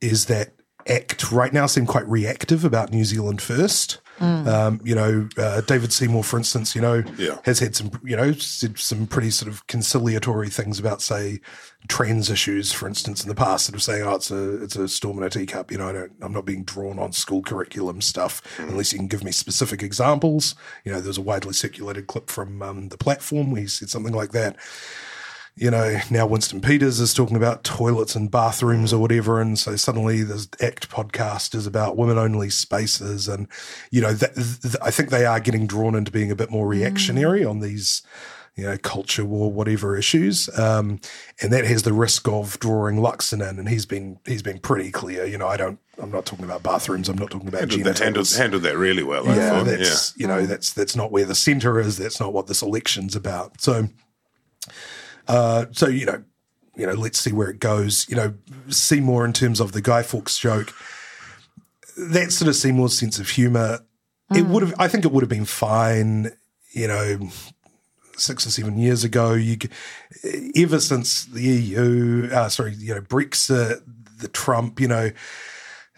is 0.00 0.26
that 0.26 0.52
ACT 0.88 1.30
right 1.30 1.52
now 1.52 1.66
seem 1.66 1.86
quite 1.86 2.08
reactive 2.08 2.64
about 2.64 2.90
New 2.90 3.04
Zealand 3.04 3.40
first. 3.40 4.00
Mm. 4.18 4.46
Um, 4.46 4.80
you 4.82 4.94
know, 4.94 5.28
uh, 5.36 5.60
David 5.62 5.92
Seymour, 5.92 6.24
for 6.24 6.38
instance, 6.38 6.74
you 6.74 6.80
know, 6.80 7.02
yeah. 7.18 7.38
has 7.44 7.58
had 7.58 7.76
some, 7.76 7.90
you 8.02 8.16
know, 8.16 8.32
said 8.32 8.78
some 8.78 9.06
pretty 9.06 9.30
sort 9.30 9.50
of 9.50 9.66
conciliatory 9.66 10.48
things 10.48 10.78
about, 10.78 11.02
say, 11.02 11.40
trans 11.88 12.30
issues, 12.30 12.72
for 12.72 12.88
instance, 12.88 13.22
in 13.22 13.28
the 13.28 13.34
past, 13.34 13.66
sort 13.66 13.74
of 13.74 13.82
saying, 13.82 14.02
"Oh, 14.02 14.14
it's 14.14 14.30
a 14.30 14.62
it's 14.62 14.76
a 14.76 14.88
storm 14.88 15.18
in 15.18 15.24
a 15.24 15.30
teacup." 15.30 15.70
You 15.70 15.78
know, 15.78 15.88
I 15.88 15.92
don't, 15.92 16.12
I'm 16.22 16.32
not 16.32 16.46
being 16.46 16.64
drawn 16.64 16.98
on 16.98 17.12
school 17.12 17.42
curriculum 17.42 18.00
stuff 18.00 18.42
mm. 18.56 18.68
unless 18.68 18.92
you 18.92 18.98
can 18.98 19.08
give 19.08 19.22
me 19.22 19.32
specific 19.32 19.82
examples. 19.82 20.54
You 20.84 20.92
know, 20.92 21.00
there's 21.00 21.18
a 21.18 21.22
widely 21.22 21.52
circulated 21.52 22.06
clip 22.06 22.30
from 22.30 22.62
um, 22.62 22.88
the 22.88 22.98
platform 22.98 23.50
where 23.50 23.62
he 23.62 23.66
said 23.66 23.90
something 23.90 24.14
like 24.14 24.32
that 24.32 24.56
you 25.58 25.70
know, 25.70 25.98
now 26.10 26.26
Winston 26.26 26.60
Peters 26.60 27.00
is 27.00 27.14
talking 27.14 27.36
about 27.36 27.64
toilets 27.64 28.14
and 28.14 28.30
bathrooms 28.30 28.92
or 28.92 29.00
whatever. 29.00 29.40
And 29.40 29.58
so 29.58 29.74
suddenly 29.74 30.22
this 30.22 30.48
ACT 30.60 30.90
podcast 30.90 31.54
is 31.54 31.66
about 31.66 31.96
women 31.96 32.18
only 32.18 32.50
spaces. 32.50 33.26
And, 33.26 33.48
you 33.90 34.02
know, 34.02 34.14
th- 34.14 34.34
th- 34.34 34.76
I 34.82 34.90
think 34.90 35.08
they 35.08 35.24
are 35.24 35.40
getting 35.40 35.66
drawn 35.66 35.94
into 35.94 36.12
being 36.12 36.30
a 36.30 36.36
bit 36.36 36.50
more 36.50 36.68
reactionary 36.68 37.40
mm. 37.40 37.48
on 37.48 37.60
these, 37.60 38.02
you 38.54 38.64
know, 38.64 38.76
culture 38.76 39.24
war, 39.24 39.50
whatever 39.50 39.96
issues. 39.96 40.50
Um, 40.58 41.00
and 41.40 41.50
that 41.54 41.64
has 41.64 41.84
the 41.84 41.94
risk 41.94 42.28
of 42.28 42.58
drawing 42.58 42.96
Luxon 42.96 43.48
in. 43.48 43.58
And 43.58 43.66
he's 43.66 43.86
been, 43.86 44.18
he's 44.26 44.42
been 44.42 44.58
pretty 44.58 44.90
clear. 44.90 45.24
You 45.24 45.38
know, 45.38 45.48
I 45.48 45.56
don't, 45.56 45.78
I'm 45.96 46.10
not 46.10 46.26
talking 46.26 46.44
about 46.44 46.64
bathrooms. 46.64 47.08
I'm 47.08 47.16
not 47.16 47.30
talking 47.30 47.48
about 47.48 47.60
handled 47.60 47.84
that, 47.84 47.98
handled, 47.98 48.30
handled, 48.30 48.62
that 48.64 48.76
really 48.76 49.04
well. 49.04 49.26
I 49.26 49.36
yeah, 49.36 49.48
thought. 49.48 49.64
that's, 49.64 50.12
yeah. 50.18 50.22
you 50.22 50.28
know, 50.28 50.44
that's, 50.44 50.74
that's 50.74 50.94
not 50.94 51.10
where 51.10 51.24
the 51.24 51.34
center 51.34 51.80
is. 51.80 51.96
That's 51.96 52.20
not 52.20 52.34
what 52.34 52.46
this 52.46 52.60
election's 52.60 53.16
about. 53.16 53.62
So, 53.62 53.88
uh, 55.28 55.66
so 55.72 55.88
you 55.88 56.06
know, 56.06 56.22
you 56.76 56.86
know, 56.86 56.92
let's 56.92 57.18
see 57.20 57.32
where 57.32 57.48
it 57.48 57.60
goes. 57.60 58.08
You 58.08 58.16
know, 58.16 58.34
Seymour 58.68 59.24
in 59.24 59.32
terms 59.32 59.60
of 59.60 59.72
the 59.72 59.80
Guy 59.80 60.02
Fawkes 60.02 60.38
joke. 60.38 60.72
That 61.96 62.30
sort 62.32 62.48
of 62.48 62.56
Seymour's 62.56 62.98
sense 62.98 63.18
of 63.18 63.30
humour. 63.30 63.80
Mm. 64.30 64.38
It 64.38 64.46
would 64.46 64.62
have. 64.62 64.74
I 64.78 64.88
think 64.88 65.04
it 65.04 65.12
would 65.12 65.22
have 65.22 65.30
been 65.30 65.46
fine. 65.46 66.32
You 66.72 66.88
know, 66.88 67.28
six 68.16 68.46
or 68.46 68.50
seven 68.50 68.78
years 68.78 69.04
ago. 69.04 69.32
You, 69.32 69.56
ever 70.56 70.80
since 70.80 71.24
the 71.24 71.42
EU, 71.42 72.28
uh, 72.32 72.48
sorry, 72.48 72.74
you 72.74 72.94
know, 72.94 73.00
Brexit, 73.00 73.82
the 74.18 74.28
Trump, 74.28 74.80
you 74.80 74.88
know 74.88 75.10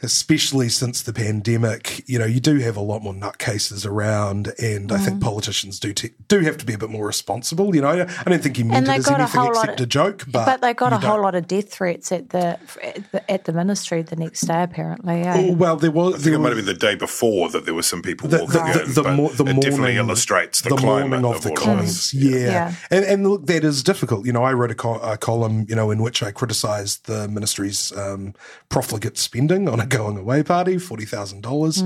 especially 0.02 0.68
since 0.68 1.02
the 1.02 1.12
pandemic, 1.12 2.08
you 2.08 2.18
know, 2.18 2.24
you 2.24 2.40
do 2.40 2.58
have 2.58 2.76
a 2.76 2.80
lot 2.80 3.02
more 3.02 3.14
nutcases 3.14 3.84
around, 3.84 4.52
and 4.58 4.90
mm. 4.90 4.92
I 4.92 4.98
think 4.98 5.18
mm. 5.18 5.22
politicians 5.22 5.80
do 5.80 5.92
te- 5.92 6.14
do 6.28 6.40
have 6.40 6.56
to 6.58 6.66
be 6.66 6.74
a 6.74 6.78
bit 6.78 6.90
more 6.90 7.06
responsible. 7.06 7.74
You 7.74 7.82
know, 7.82 7.88
I, 7.88 8.02
I 8.02 8.30
don't 8.30 8.42
think 8.42 8.56
he 8.56 8.62
meant 8.62 8.86
it 8.86 8.90
as 8.90 9.08
anything 9.08 9.40
a 9.40 9.48
except 9.48 9.80
of, 9.80 9.84
a 9.84 9.86
joke, 9.86 10.24
but 10.28 10.46
but 10.46 10.60
they 10.60 10.74
got 10.74 10.92
a 10.92 10.98
whole 10.98 11.20
lot 11.20 11.34
of 11.34 11.48
death 11.48 11.72
threats 11.72 12.12
at 12.12 12.30
the, 12.30 12.58
at 12.82 13.12
the, 13.12 13.30
at 13.30 13.44
the 13.44 13.52
ministry 13.52 14.02
the 14.02 14.16
next 14.16 14.42
day, 14.42 14.62
apparently. 14.62 15.22
Eh? 15.22 15.34
Oh, 15.36 15.52
well, 15.54 15.76
there 15.76 15.90
was. 15.90 16.14
I 16.14 16.16
think 16.18 16.24
there 16.24 16.34
it 16.34 16.38
might 16.38 16.48
have 16.48 16.58
been 16.58 16.66
the 16.66 16.74
day 16.74 16.94
before 16.94 17.48
that 17.50 17.64
there 17.64 17.74
were 17.74 17.82
some 17.82 18.02
people 18.02 18.28
the, 18.28 18.38
walking 18.38 18.52
the, 18.52 18.82
in, 18.82 18.88
the, 18.88 19.02
the, 19.02 19.16
mo- 19.16 19.28
the 19.28 19.44
it 19.44 19.46
morning, 19.46 19.60
definitely 19.60 19.96
illustrates 19.96 20.60
the, 20.60 20.70
the 20.70 20.76
climate 20.76 21.24
of, 21.24 21.36
of 21.36 21.42
the 21.42 21.52
comments. 21.52 22.14
Yeah. 22.14 22.38
yeah. 22.38 22.74
And, 22.90 23.04
and 23.04 23.28
look, 23.28 23.46
that 23.46 23.64
is 23.64 23.82
difficult. 23.82 24.26
You 24.26 24.32
know, 24.32 24.44
I 24.44 24.52
wrote 24.52 24.70
a, 24.70 24.76
co- 24.76 25.00
a 25.00 25.16
column, 25.16 25.66
you 25.68 25.74
know, 25.74 25.90
in 25.90 26.00
which 26.02 26.22
I 26.22 26.30
criticised 26.30 27.06
the 27.06 27.26
ministry's 27.26 27.96
um, 27.96 28.34
profligate 28.68 29.18
spending 29.18 29.68
on 29.68 29.80
a 29.80 29.87
going 29.88 30.16
away 30.16 30.42
party, 30.42 30.78
forty 30.78 31.04
thousand 31.04 31.38
mm. 31.38 31.42
dollars, 31.42 31.82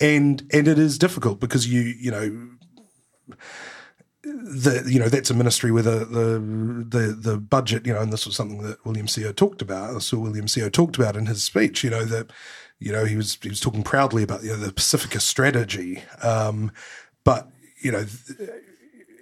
and 0.00 0.42
and 0.52 0.68
it 0.68 0.78
is 0.78 0.98
difficult 0.98 1.40
because 1.40 1.70
you 1.70 1.80
you 1.80 2.10
know 2.10 2.48
the 4.22 4.84
you 4.86 4.98
know 4.98 5.08
that's 5.08 5.30
a 5.30 5.34
ministry 5.34 5.70
where 5.70 5.82
the, 5.82 6.04
the 6.04 6.98
the 6.98 7.12
the 7.12 7.36
budget 7.38 7.86
you 7.86 7.92
know 7.92 8.00
and 8.00 8.12
this 8.12 8.26
was 8.26 8.36
something 8.36 8.62
that 8.62 8.84
William 8.84 9.06
Sio 9.06 9.34
talked 9.34 9.62
about 9.62 10.02
Sir 10.02 10.18
William 10.18 10.46
Sio 10.46 10.70
talked 10.70 10.96
about 10.96 11.16
in 11.16 11.26
his 11.26 11.42
speech 11.42 11.82
you 11.82 11.90
know 11.90 12.04
that 12.04 12.30
you 12.78 12.92
know 12.92 13.04
he 13.04 13.16
was 13.16 13.38
he 13.42 13.48
was 13.48 13.60
talking 13.60 13.82
proudly 13.82 14.22
about 14.22 14.42
you 14.42 14.50
know, 14.50 14.56
the 14.56 14.72
Pacifica 14.72 15.20
strategy 15.20 16.02
um, 16.22 16.70
but 17.24 17.48
you 17.80 17.90
know 17.90 18.04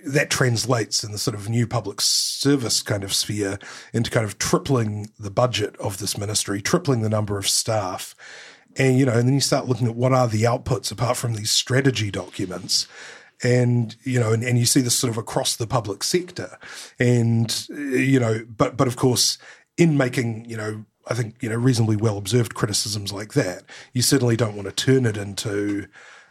that 0.06 0.30
translates 0.30 1.02
in 1.02 1.12
the 1.12 1.18
sort 1.18 1.34
of 1.34 1.48
new 1.48 1.66
public 1.66 2.00
service 2.00 2.82
kind 2.82 3.04
of 3.04 3.12
sphere 3.12 3.58
into 3.92 4.11
kind 4.11 4.24
of 4.24 4.38
tripling 4.38 5.11
the 5.18 5.30
budget 5.30 5.76
of 5.76 5.98
this 5.98 6.16
ministry, 6.16 6.62
tripling 6.62 7.02
the 7.02 7.08
number 7.08 7.38
of 7.38 7.48
staff. 7.48 8.14
And, 8.76 8.98
you 8.98 9.06
know, 9.06 9.12
and 9.12 9.26
then 9.26 9.34
you 9.34 9.40
start 9.40 9.66
looking 9.66 9.88
at 9.88 9.96
what 9.96 10.12
are 10.12 10.28
the 10.28 10.44
outputs 10.44 10.92
apart 10.92 11.16
from 11.16 11.34
these 11.34 11.50
strategy 11.50 12.11
documents. 12.11 12.87
And, 13.42 13.96
you 14.02 14.18
know, 14.20 14.32
and, 14.32 14.42
and 14.42 14.58
you 14.58 14.66
see 14.66 14.80
this 14.80 14.98
sort 14.98 15.11
of 15.11 15.16
across 15.16 15.56
the 15.56 15.66
public 15.66 16.02
sector. 16.02 16.58
And, 16.98 17.68
you 17.68 18.20
know, 18.20 18.44
but, 18.48 18.76
but 18.76 18.88
of 18.88 18.96
course, 18.96 19.38
in 19.76 19.96
making, 19.96 20.44
you 20.44 20.56
know, 20.56 20.84
I 21.06 21.14
think, 21.14 21.37
you 21.40 21.48
know, 21.48 21.56
reasonably 21.56 21.96
well 21.96 22.18
observed 22.18 22.54
criticisms 22.54 23.12
like 23.12 23.32
that, 23.32 23.62
you 23.92 24.02
certainly 24.02 24.37
don't 24.37 24.56
want 24.56 24.68
to 24.68 24.74
turn 24.74 25.06
it 25.06 25.16
into, 25.16 25.87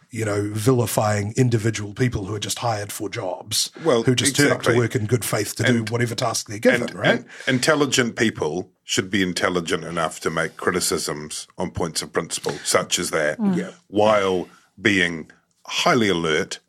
you 0.09 0.23
know, 0.25 0.49
vilifying 0.53 1.33
individual 1.35 1.93
people 1.93 2.25
who 2.25 2.35
are 2.35 2.39
just 2.39 2.59
hired 2.59 2.91
for 2.91 3.09
jobs, 3.09 3.71
Well, 3.83 4.03
who 4.03 4.15
just 4.15 4.35
turn 4.35 4.51
up 4.51 4.61
to 4.63 4.75
work 4.77 4.95
in 4.95 5.05
good 5.05 5.25
faith 5.25 5.55
to 5.55 5.65
And- 5.65 5.85
do 5.85 5.91
whatever 5.91 6.15
task 6.15 6.47
they're 6.47 6.59
given, 6.59 6.83
and, 6.83 6.93
right? 6.95 7.19
and 7.19 7.25
intelligent 7.47 8.15
people 8.15 8.71
should 8.83 9.09
be 9.09 9.21
intelligent 9.21 9.83
enough 9.83 10.19
to 10.21 10.29
make 10.29 10.55
criticisms 10.55 11.47
on 11.57 11.71
points 11.71 12.01
of 12.01 12.13
principle, 12.13 12.53
such 12.63 12.99
as 12.99 13.09
that, 13.11 13.37
mm. 13.37 13.73
while 13.87 14.47
being 14.81 15.29
highly 15.65 16.07
alert 16.07 16.59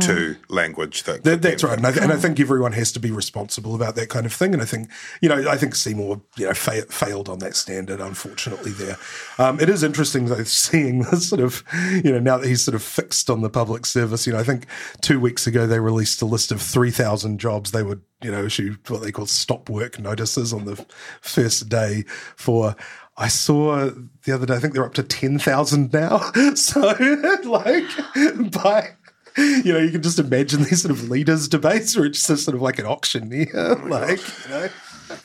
to 0.00 0.36
language 0.48 1.04
that. 1.04 1.22
That, 1.24 1.42
that's 1.42 1.62
right, 1.62 1.76
and 1.76 1.86
I, 1.86 1.92
th- 1.92 2.02
and 2.02 2.12
I 2.12 2.16
think 2.16 2.40
everyone 2.40 2.72
has 2.72 2.90
to 2.92 3.00
be 3.00 3.10
responsible 3.10 3.74
about 3.74 3.94
that 3.94 4.08
kind 4.08 4.26
of 4.26 4.32
thing. 4.32 4.52
And 4.52 4.62
I 4.62 4.64
think 4.64 4.90
you 5.20 5.28
know, 5.28 5.48
I 5.48 5.56
think 5.56 5.74
Seymour 5.74 6.20
you 6.36 6.46
know 6.46 6.54
fa- 6.54 6.86
failed 6.86 7.28
on 7.28 7.38
that 7.38 7.54
standard, 7.56 8.00
unfortunately. 8.00 8.72
There, 8.72 8.96
um, 9.38 9.60
it 9.60 9.68
is 9.68 9.82
interesting 9.82 10.26
though 10.26 10.42
seeing 10.44 11.02
this 11.02 11.28
sort 11.28 11.40
of 11.40 11.62
you 12.04 12.12
know 12.12 12.18
now 12.18 12.38
that 12.38 12.48
he's 12.48 12.64
sort 12.64 12.74
of 12.74 12.82
fixed 12.82 13.30
on 13.30 13.42
the 13.42 13.50
public 13.50 13.86
service. 13.86 14.26
You 14.26 14.32
know, 14.32 14.40
I 14.40 14.44
think 14.44 14.66
two 15.00 15.20
weeks 15.20 15.46
ago 15.46 15.66
they 15.66 15.78
released 15.78 16.20
a 16.22 16.26
list 16.26 16.50
of 16.50 16.60
three 16.60 16.90
thousand 16.90 17.38
jobs 17.38 17.70
they 17.70 17.82
would 17.82 18.02
you 18.22 18.30
know 18.30 18.44
issue 18.44 18.76
what 18.88 19.02
they 19.02 19.12
call 19.12 19.26
stop 19.26 19.68
work 19.68 19.98
notices 19.98 20.52
on 20.52 20.64
the 20.64 20.84
first 21.20 21.68
day 21.68 22.04
for. 22.36 22.74
I 23.16 23.28
saw 23.28 23.90
the 24.24 24.32
other 24.32 24.44
day. 24.44 24.56
I 24.56 24.58
think 24.58 24.74
they're 24.74 24.84
up 24.84 24.94
to 24.94 25.04
ten 25.04 25.38
thousand 25.38 25.92
now. 25.92 26.32
So, 26.56 26.80
like, 27.44 27.84
by 28.50 28.96
you 29.38 29.72
know, 29.72 29.78
you 29.78 29.90
can 29.90 30.02
just 30.02 30.18
imagine 30.18 30.62
these 30.62 30.82
sort 30.82 30.92
of 30.92 31.10
leaders' 31.10 31.48
debates 31.48 31.96
where 31.96 32.04
it's 32.04 32.26
just 32.26 32.44
sort 32.44 32.54
of 32.54 32.62
like 32.62 32.78
an 32.78 32.86
auctioneer, 32.86 33.76
like, 33.84 34.20
you 34.44 34.50
know. 34.50 34.68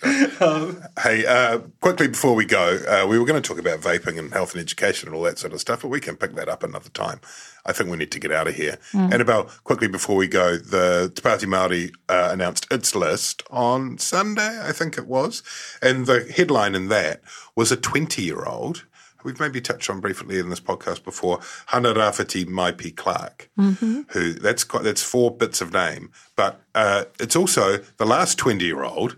Hey, 1.02 1.26
uh, 1.26 1.60
quickly 1.80 2.08
before 2.08 2.36
we 2.36 2.46
go, 2.46 2.80
uh, 2.88 3.08
we 3.08 3.18
were 3.18 3.26
going 3.26 3.42
to 3.42 3.48
talk 3.48 3.60
about 3.60 3.80
vaping 3.80 4.20
and 4.20 4.32
health 4.34 4.54
and 4.54 4.62
education 4.62 5.08
and 5.08 5.16
all 5.16 5.24
that 5.24 5.40
sort 5.40 5.54
of 5.54 5.62
stuff, 5.62 5.82
but 5.82 5.88
we 5.88 6.00
can 6.00 6.18
pick 6.18 6.36
that 6.36 6.50
up 6.50 6.64
another 6.64 6.90
time. 6.90 7.22
I 7.66 7.72
think 7.72 7.90
we 7.90 7.98
need 7.98 8.12
to 8.12 8.20
get 8.20 8.32
out 8.32 8.48
of 8.48 8.56
here. 8.56 8.78
Annabelle, 8.94 9.50
quickly 9.64 9.88
before 9.88 10.16
we 10.16 10.28
go, 10.28 10.58
the 10.58 11.12
Te 11.14 11.22
Pāti 11.22 11.46
Māori 11.46 11.94
uh, 12.10 12.30
announced 12.32 12.68
its 12.72 12.96
list 12.96 13.44
on 13.50 13.98
Sunday, 13.98 14.62
I 14.62 14.72
think 14.72 14.98
it 14.98 15.08
was, 15.08 15.44
and 15.82 16.06
the 16.06 16.32
headline 16.36 16.76
in 16.76 16.90
that 16.90 17.22
was 17.56 17.72
a 17.72 17.78
20-year-old. 17.78 18.86
We've 19.24 19.40
maybe 19.40 19.62
touched 19.62 19.90
on 19.90 20.00
briefly 20.00 20.40
in 20.40 20.50
this 20.50 20.60
podcast 20.60 21.04
before, 21.04 21.40
Hana 21.68 21.94
Rawhiti 21.94 22.46
Maipi 22.46 22.96
Clarke, 22.96 23.50
who 23.56 24.34
that's 24.34 24.64
quite, 24.64 24.84
that's 24.84 25.04
four 25.04 25.36
bits 25.36 25.62
of 25.62 25.74
name, 25.74 26.12
but 26.36 26.62
uh, 26.74 27.06
it's 27.20 27.36
also 27.36 27.78
the 27.98 28.06
last 28.06 28.38
20-year-old 28.40 29.18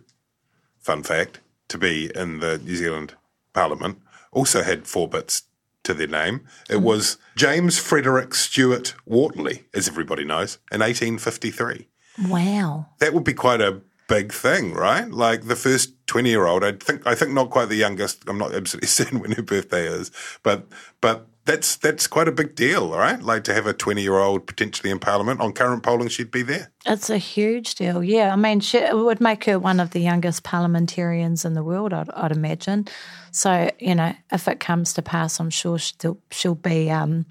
fun 0.82 1.04
fact, 1.04 1.40
to 1.70 1.78
be 1.78 2.12
in 2.16 2.40
the 2.40 2.58
New 2.58 2.76
Zealand 2.76 3.14
Parliament, 3.54 4.00
also 4.32 4.64
had 4.64 4.88
four 4.88 5.08
bits 5.08 5.44
to 5.84 5.94
their 5.94 6.08
name. 6.08 6.42
It 6.70 6.82
was 6.82 7.18
James 7.36 7.78
Frederick 7.78 8.34
Stuart 8.34 8.96
Wortley, 9.08 9.66
as 9.74 9.88
everybody 9.88 10.26
knows, 10.26 10.58
in 10.72 10.82
1853. 10.82 11.88
Wow. 12.28 12.88
That 13.00 13.14
would 13.14 13.24
be 13.24 13.34
quite 13.34 13.62
a 13.62 13.82
big 14.08 14.34
thing, 14.34 14.74
right? 14.74 15.10
Like 15.10 15.44
the 15.44 15.56
first 15.56 16.01
20 16.12 16.30
year 16.30 16.46
old, 16.46 16.62
I 16.62 16.74
think, 16.74 17.08
I 17.08 17.16
think 17.16 17.32
not 17.32 17.52
quite 17.52 17.70
the 17.70 17.78
youngest. 17.78 18.26
I'm 18.28 18.38
not 18.38 18.54
absolutely 18.54 18.88
certain 19.00 19.22
when 19.22 19.32
her 19.32 19.42
birthday 19.42 19.88
is, 19.88 20.12
but, 20.44 20.68
but 21.00 21.26
that's, 21.46 21.78
that's 21.78 22.06
quite 22.06 22.28
a 22.28 22.34
big 22.34 22.54
deal, 22.54 22.92
right? 22.92 23.24
Like 23.24 23.46
to 23.46 23.54
have 23.54 23.66
a 23.66 23.72
20 23.72 24.02
year 24.02 24.18
old 24.18 24.46
potentially 24.46 24.92
in 24.92 25.00
Parliament. 25.00 25.40
On 25.40 25.54
current 25.54 25.84
polling, 25.84 26.10
she'd 26.10 26.30
be 26.30 26.42
there. 26.42 26.70
It's 26.86 27.10
a 27.10 27.18
huge 27.18 27.76
deal. 27.76 28.04
Yeah, 28.04 28.34
I 28.34 28.36
mean, 28.36 28.60
she, 28.60 28.80
it 28.80 28.94
would 28.94 29.22
make 29.22 29.46
her 29.46 29.58
one 29.58 29.80
of 29.80 29.92
the 29.92 30.02
youngest 30.02 30.44
parliamentarians 30.44 31.46
in 31.46 31.54
the 31.54 31.64
world, 31.64 31.94
I'd, 31.94 32.10
I'd 32.10 32.34
imagine. 32.34 32.90
So, 33.32 33.72
you 33.80 33.96
know, 33.96 34.14
if 34.34 34.50
it 34.50 34.60
comes 34.60 34.92
to 34.96 35.02
pass, 35.02 35.40
I'm 35.40 35.50
sure 35.50 35.80
she'll, 35.80 36.20
she'll 36.30 36.56
be 36.56 36.92
um, 36.92 37.26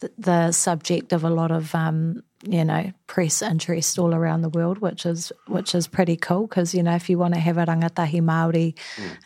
the, 0.00 0.12
the 0.18 0.52
subject 0.52 1.14
of 1.14 1.24
a 1.24 1.30
lot 1.30 1.50
of, 1.50 1.74
um, 1.74 2.22
you 2.42 2.64
know, 2.64 2.92
press 3.06 3.42
interest 3.42 3.98
all 3.98 4.14
around 4.14 4.42
the 4.42 4.48
world, 4.48 4.78
which 4.78 5.04
is 5.04 5.32
which 5.46 5.74
is 5.74 5.88
pretty 5.88 6.16
cool 6.16 6.46
because 6.46 6.74
you 6.74 6.82
know 6.82 6.94
if 6.94 7.10
you 7.10 7.18
want 7.18 7.34
to 7.34 7.40
have 7.40 7.58
a 7.58 7.66
rangatahi 7.66 8.22
Maori 8.22 8.74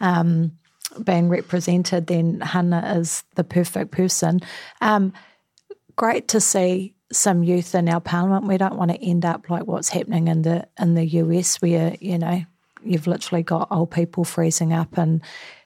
um, 0.01 0.53
being 1.05 1.29
represented, 1.29 2.07
then 2.07 2.41
Hana 2.41 2.97
is 2.99 3.25
the 3.35 3.45
perfect 3.45 3.91
person. 3.91 4.41
Um, 4.81 5.13
great 5.97 6.29
to 6.29 6.41
see 6.41 6.95
some 7.13 7.43
youth 7.43 7.75
in 7.75 7.89
our 7.89 8.01
parliament. 8.01 8.47
We 8.47 8.57
don't 8.57 8.77
want 8.77 8.91
to 8.91 9.03
end 9.03 9.25
up 9.25 9.51
like 9.51 9.67
what's 9.67 9.91
happening 9.91 10.29
in 10.29 10.43
the 10.43 10.67
in 10.81 10.95
the 10.95 11.05
US, 11.05 11.61
where 11.61 11.97
you 12.01 12.19
know 12.19 12.45
you've 12.83 13.07
literally 13.07 13.43
got 13.43 13.69
old 13.71 13.91
people 13.91 14.25
freezing 14.25 14.73
up, 14.73 14.97
and 14.97 15.21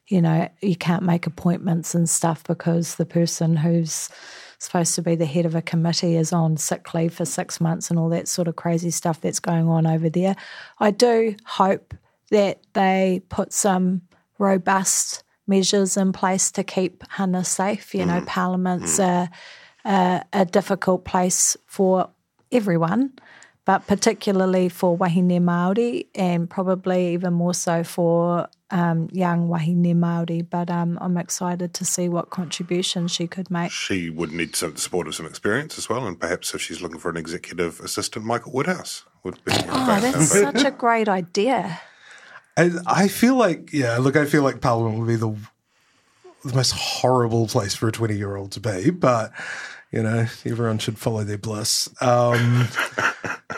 you 0.08 0.20
know 0.20 0.48
you 0.60 0.74
can't 0.74 1.04
make 1.04 1.28
appointments 1.28 1.94
and 1.94 2.08
stuff 2.08 2.42
because 2.44 2.96
the 2.96 3.06
person 3.06 3.56
who's 3.56 4.08
supposed 4.58 4.94
to 4.94 5.02
be 5.02 5.14
the 5.14 5.26
head 5.26 5.46
of 5.46 5.54
a 5.54 5.62
committee 5.62 6.16
is 6.16 6.32
on 6.32 6.56
sick 6.56 6.94
leave 6.94 7.14
for 7.14 7.24
six 7.24 7.60
months 7.60 7.90
and 7.90 7.98
all 7.98 8.08
that 8.10 8.28
sort 8.28 8.48
of 8.48 8.56
crazy 8.56 8.90
stuff 8.90 9.20
that's 9.20 9.40
going 9.40 9.68
on 9.68 9.86
over 9.86 10.08
there. 10.08 10.36
I 10.78 10.90
do 10.90 11.36
hope 11.44 11.94
that 12.30 12.60
they 12.72 13.22
put 13.28 13.52
some 13.52 14.02
robust 14.38 15.24
measures 15.46 15.96
in 15.96 16.12
place 16.12 16.50
to 16.52 16.64
keep 16.64 17.04
Hana 17.08 17.44
safe. 17.44 17.94
You 17.94 18.06
know, 18.06 18.20
mm. 18.20 18.26
Parliament's 18.26 18.98
mm. 18.98 19.28
a, 19.84 19.88
a, 19.88 20.24
a 20.32 20.44
difficult 20.44 21.04
place 21.04 21.56
for 21.66 22.10
everyone, 22.50 23.12
but 23.66 23.84
particularly 23.88 24.68
for 24.68 24.96
wahine 24.96 25.40
Māori 25.40 26.06
and 26.14 26.48
probably 26.48 27.12
even 27.12 27.34
more 27.34 27.52
so 27.52 27.82
for 27.82 28.48
um, 28.70 29.08
young 29.12 29.48
wahine 29.48 29.92
Māori. 29.94 30.48
But 30.48 30.70
um, 30.70 30.96
I'm 31.00 31.18
excited 31.18 31.74
to 31.74 31.84
see 31.84 32.08
what 32.08 32.30
contribution 32.30 33.08
she 33.08 33.26
could 33.26 33.50
make. 33.50 33.72
She 33.72 34.08
would 34.08 34.32
need 34.32 34.54
some 34.54 34.76
support 34.76 35.08
of 35.08 35.16
some 35.16 35.26
experience 35.26 35.76
as 35.76 35.88
well, 35.88 36.06
and 36.06 36.18
perhaps 36.18 36.54
if 36.54 36.62
she's 36.62 36.80
looking 36.80 37.00
for 37.00 37.10
an 37.10 37.16
executive 37.16 37.80
assistant, 37.80 38.24
Michael 38.24 38.52
Woodhouse 38.52 39.04
would 39.24 39.44
be. 39.44 39.52
Oh, 39.52 40.00
that's 40.00 40.28
such 40.28 40.64
a 40.64 40.70
great 40.70 41.08
idea. 41.08 41.80
I, 42.56 42.70
I 42.86 43.08
feel 43.08 43.34
like, 43.34 43.72
yeah, 43.72 43.98
look, 43.98 44.16
I 44.16 44.26
feel 44.26 44.44
like 44.44 44.60
Parliament 44.60 44.98
would 45.00 45.08
be 45.08 45.16
the 45.16 45.36
the 46.44 46.54
most 46.54 46.70
horrible 46.72 47.48
place 47.48 47.74
for 47.74 47.88
a 47.88 47.92
20 47.92 48.16
year 48.16 48.36
old 48.36 48.52
to 48.52 48.60
be, 48.60 48.90
but, 48.90 49.32
you 49.92 50.02
know, 50.02 50.26
everyone 50.44 50.78
should 50.78 50.98
follow 50.98 51.24
their 51.24 51.38
bliss. 51.38 51.88
Um, 52.00 52.68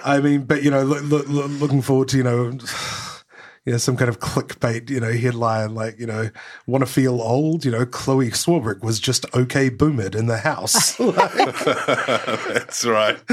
I 0.04 0.20
mean, 0.20 0.44
but, 0.44 0.62
you 0.62 0.70
know, 0.70 0.82
look, 0.84 1.02
look, 1.02 1.28
look, 1.28 1.50
looking 1.60 1.82
forward 1.82 2.08
to, 2.08 2.16
you 2.16 2.22
know, 2.22 2.50
you 3.64 3.72
know, 3.72 3.78
some 3.78 3.96
kind 3.96 4.08
of 4.08 4.20
clickbait, 4.20 4.88
you 4.88 5.00
know, 5.00 5.12
headline 5.12 5.74
like, 5.74 5.98
you 5.98 6.06
know, 6.06 6.30
want 6.66 6.82
to 6.82 6.90
feel 6.90 7.20
old? 7.20 7.64
You 7.64 7.70
know, 7.70 7.84
Chloe 7.84 8.30
Swarbrick 8.30 8.82
was 8.82 8.98
just 9.00 9.26
okay 9.34 9.68
boomered 9.68 10.14
in 10.14 10.26
the 10.26 10.38
house. 10.38 10.96
That's 12.54 12.84
right. 12.86 13.18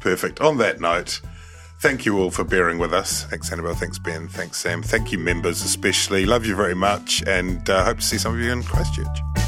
Perfect. 0.00 0.40
On 0.40 0.58
that 0.58 0.80
note, 0.80 1.20
thank 1.80 2.04
you 2.04 2.18
all 2.18 2.30
for 2.30 2.44
bearing 2.44 2.78
with 2.78 2.92
us. 2.92 3.24
Thanks, 3.24 3.50
Annabelle. 3.50 3.74
Thanks, 3.74 3.98
Ben. 3.98 4.28
Thanks, 4.28 4.58
Sam. 4.58 4.82
Thank 4.82 5.12
you, 5.12 5.18
members, 5.18 5.62
especially. 5.62 6.24
Love 6.26 6.46
you 6.46 6.54
very 6.54 6.74
much, 6.74 7.22
and 7.26 7.68
uh, 7.68 7.84
hope 7.84 7.98
to 7.98 8.04
see 8.04 8.18
some 8.18 8.34
of 8.34 8.40
you 8.40 8.52
in 8.52 8.62
Christchurch. 8.62 9.47